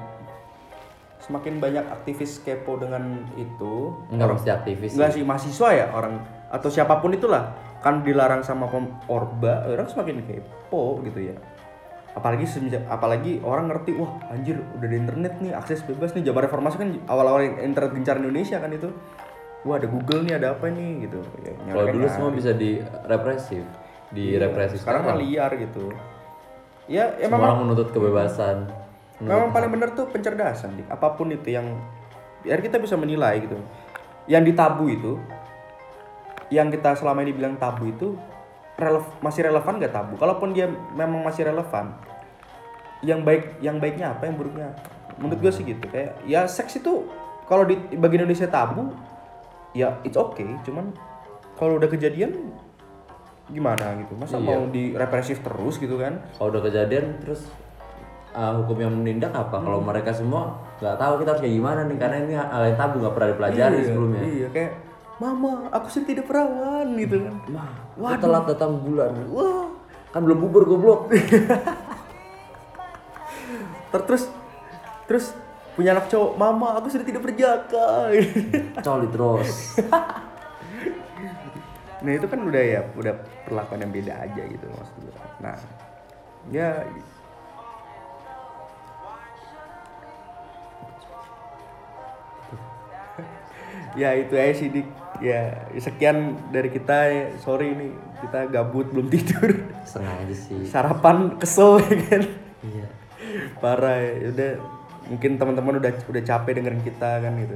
Semakin 1.21 1.61
banyak 1.61 1.85
aktivis 1.85 2.41
kepo 2.41 2.81
dengan 2.81 3.21
itu 3.37 3.93
nggak 4.09 4.25
mesti 4.25 4.49
aktivis 4.49 4.97
Enggak 4.97 5.13
sih. 5.13 5.21
mahasiswa 5.21 5.69
ya 5.69 5.85
orang 5.93 6.17
atau 6.49 6.65
siapa 6.67 6.97
pun 6.97 7.13
itulah. 7.13 7.53
Kan 7.81 8.01
dilarang 8.01 8.41
sama 8.41 8.65
pem- 8.65 8.89
orba 9.05 9.69
orang 9.69 9.85
semakin 9.85 10.25
kepo 10.25 10.97
gitu 11.05 11.29
ya. 11.29 11.37
Apalagi 12.17 12.49
semenjak 12.49 12.89
apalagi 12.89 13.37
orang 13.45 13.69
ngerti 13.69 13.93
wah 13.95 14.17
anjir 14.33 14.57
udah 14.75 14.87
di 14.89 14.97
internet 14.97 15.37
nih 15.39 15.53
akses 15.53 15.85
bebas 15.85 16.09
nih. 16.17 16.25
Zaman 16.25 16.41
reformasi 16.41 16.75
kan 16.81 16.89
awal-awal 17.05 17.45
internet 17.61 17.93
gencar 17.93 18.17
Indonesia 18.17 18.57
kan 18.57 18.73
itu 18.73 18.89
wah 19.61 19.77
ada 19.77 19.87
Google 19.87 20.25
nih 20.25 20.35
ada 20.37 20.53
apa 20.53 20.67
nih 20.67 21.05
gitu. 21.05 21.19
Ya, 21.41 21.53
Kalau 21.69 21.85
dulu 21.89 22.05
semua 22.09 22.31
bisa 22.33 22.51
di 22.51 22.81
represif, 23.05 23.63
di 24.09 24.35
Iya. 24.35 24.49
sekarang 24.73 25.01
kan 25.05 25.15
liar 25.17 25.51
gitu. 25.55 25.93
Ya 26.89 27.13
Semua 27.15 27.25
emang 27.25 27.39
orang 27.41 27.57
menuntut 27.63 27.89
kebebasan. 27.93 28.57
memang 29.21 29.53
paling 29.53 29.69
benar 29.69 29.93
tuh 29.93 30.09
pencerdasan 30.09 30.81
Dik. 30.81 30.89
apa 30.89 31.13
pun 31.13 31.29
itu 31.29 31.53
yang 31.53 31.77
biar 32.41 32.57
kita 32.57 32.81
bisa 32.81 32.97
menilai 32.97 33.37
gitu. 33.45 33.53
Yang 34.25 34.49
ditabu 34.49 34.89
itu 34.89 35.21
yang 36.49 36.67
kita 36.67 36.97
selama 36.97 37.21
ini 37.21 37.29
bilang 37.31 37.53
tabu 37.55 37.85
itu 37.85 38.17
relev- 38.75 39.13
masih 39.21 39.45
relevan 39.45 39.77
gak 39.77 39.93
tabu? 39.93 40.17
Kalaupun 40.17 40.51
dia 40.51 40.65
memang 40.91 41.21
masih 41.21 41.45
relevan 41.45 41.93
yang 43.05 43.21
baik 43.21 43.61
yang 43.61 43.77
baiknya 43.77 44.13
apa 44.13 44.25
yang 44.25 44.35
buruknya 44.35 44.73
menurut 45.21 45.37
gue 45.37 45.51
sih 45.53 45.69
gitu. 45.69 45.85
Kayak 45.85 46.17
ya 46.25 46.49
seks 46.49 46.81
itu 46.81 47.05
kalau 47.45 47.61
di 47.61 47.77
bagi 47.93 48.17
Indonesia 48.17 48.49
tabu 48.49 48.89
ya 49.71 49.99
it's 50.01 50.15
okay 50.15 50.47
cuman 50.61 50.91
kalau 51.55 51.77
udah 51.77 51.87
kejadian 51.87 52.51
gimana 53.47 53.99
gitu 53.99 54.15
masa 54.15 54.35
Iya. 54.35 54.47
mau 54.47 54.63
direpresif 54.65 55.39
terus 55.39 55.75
gitu 55.75 55.95
kan 55.95 56.23
Kalau 56.33 56.49
udah 56.49 56.63
kejadian 56.63 57.19
terus 57.19 57.47
uh, 58.31 58.55
hukum 58.57 58.79
yang 58.79 58.93
menindak 58.93 59.29
apa? 59.29 59.59
Kalau 59.59 59.79
Hmm. 59.79 59.87
mereka 59.87 60.11
semua 60.11 60.55
nggak 60.79 60.95
tahu 60.95 61.13
kita 61.19 61.29
harus 61.29 61.41
kayak 61.41 61.55
gimana 61.55 61.79
nih 61.83 61.97
karena 61.97 62.15
ini 62.21 62.33
hal 62.33 62.63
yang 62.65 62.77
tabu 62.77 62.95
nggak 62.97 63.11
pernah 63.11 63.29
dipelajari 63.29 63.75
Iya, 63.75 63.85
sebelumnya. 63.85 64.21
Iya, 64.23 64.47
kayak 64.49 64.71
mama, 65.19 65.51
aku 65.69 65.87
sih 65.87 66.01
tidak 66.01 66.25
perawan 66.25 66.87
gitu 66.95 67.21
kan. 67.21 67.35
Wah, 67.93 68.15
telat 68.15 68.43
datang 68.47 68.79
bulan. 68.79 69.13
Wah, 69.29 69.69
kan 70.09 70.23
belum 70.23 70.39
bubur 70.41 70.63
goblok. 70.65 71.01
Ter- 73.91 74.05
Terus 74.07 74.23
terus 75.05 75.25
punya 75.71 75.95
anak 75.95 76.07
cowok, 76.07 76.35
mama, 76.35 76.75
aku 76.75 76.89
sudah 76.89 77.03
tidak 77.03 77.21
berjaka. 77.21 78.11
Coli 78.85 79.07
terus. 79.07 79.77
nah, 82.03 82.11
itu 82.11 82.25
kan 82.25 82.39
udah 82.41 82.63
ya, 82.63 82.81
udah 82.93 83.13
perlakuan 83.43 83.79
yang 83.81 83.91
beda 83.91 84.13
aja 84.19 84.41
gitu 84.43 84.65
maksud 84.67 84.95
gue. 84.99 85.13
Nah, 85.39 85.55
ya 86.49 86.81
ya 93.99 94.15
itu 94.15 94.33
aja 94.35 94.53
sih 94.55 94.67
dik 94.71 94.87
ya 95.21 95.67
sekian 95.77 96.33
dari 96.49 96.69
kita 96.71 96.97
sorry 97.37 97.75
nih 97.75 97.91
kita 98.23 98.49
gabut 98.49 98.89
belum 98.89 99.07
tidur 99.07 99.69
Sengaja 99.85 100.33
sih. 100.33 100.65
sarapan 100.65 101.37
kesel 101.37 101.79
ya 101.81 101.95
kan 102.09 102.23
Iya. 102.61 102.85
parah 103.57 103.97
ya 104.01 104.29
udah 104.29 104.51
mungkin 105.03 105.31
teman-teman 105.35 105.77
udah 105.77 105.91
udah 106.03 106.21
capek 106.21 106.51
dengerin 106.55 106.81
kita 106.81 107.11
kan 107.19 107.33
gitu 107.37 107.55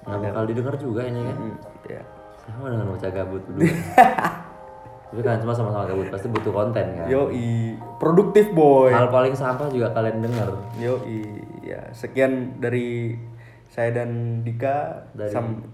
Nggak 0.00 0.18
bakal 0.24 0.42
didengar 0.44 0.74
juga 0.76 1.00
ini 1.02 1.20
kan. 1.20 1.36
Hmm, 1.36 1.56
ya 1.86 2.02
Sama 2.42 2.66
dengan 2.68 2.86
bocah 2.88 3.10
gabut 3.10 3.42
dulu. 3.44 3.60
Tapi 5.10 5.20
kan 5.20 5.38
cuma 5.38 5.52
sama-sama 5.52 5.84
gabut 5.84 6.06
pasti 6.08 6.26
butuh 6.26 6.48
konten 6.50 6.86
kan. 6.94 7.06
yoi 7.06 7.74
produktif 7.96 8.46
boy 8.50 8.88
Hal 8.88 9.06
paling 9.08 9.34
sampah 9.34 9.66
juga 9.66 9.90
kalian 9.90 10.22
dengar. 10.22 10.54
yoi 10.76 11.26
ya 11.60 11.90
sekian 11.90 12.56
dari 12.56 13.18
saya 13.66 13.90
dan 13.92 14.40
Dika 14.40 15.06
Dari- 15.12 15.30
sam- 15.30 15.66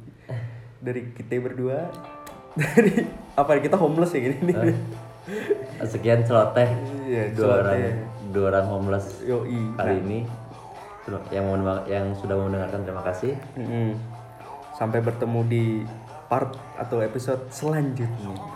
dari 0.78 1.12
kita 1.12 1.36
berdua 1.38 1.88
dari 2.56 3.04
apa 3.32 3.50
kita 3.58 3.76
homeless 3.76 4.10
ya 4.10 4.20
gini 4.22 4.40
nih 4.42 4.56
Sekian 5.82 6.22
celoteh 6.22 6.68
Iya, 7.04 7.30
dua 7.30 7.60
celoteh. 7.60 7.62
orang 7.62 7.80
dua 8.30 8.44
orang 8.50 8.66
homeless 8.66 9.06
yoi 9.22 9.60
kali 9.74 10.00
ini. 10.00 10.20
Yang 11.30 11.44
mau 11.46 11.56
yang 11.86 12.12
sudah 12.18 12.34
mendengarkan 12.36 12.82
terima 12.82 13.02
kasih. 13.06 13.32
Mm-mm. 13.54 13.94
sampai 14.76 15.00
bertemu 15.00 15.40
di 15.48 15.64
part 16.28 16.52
atau 16.76 17.00
episode 17.00 17.48
selanjutnya 17.48 18.55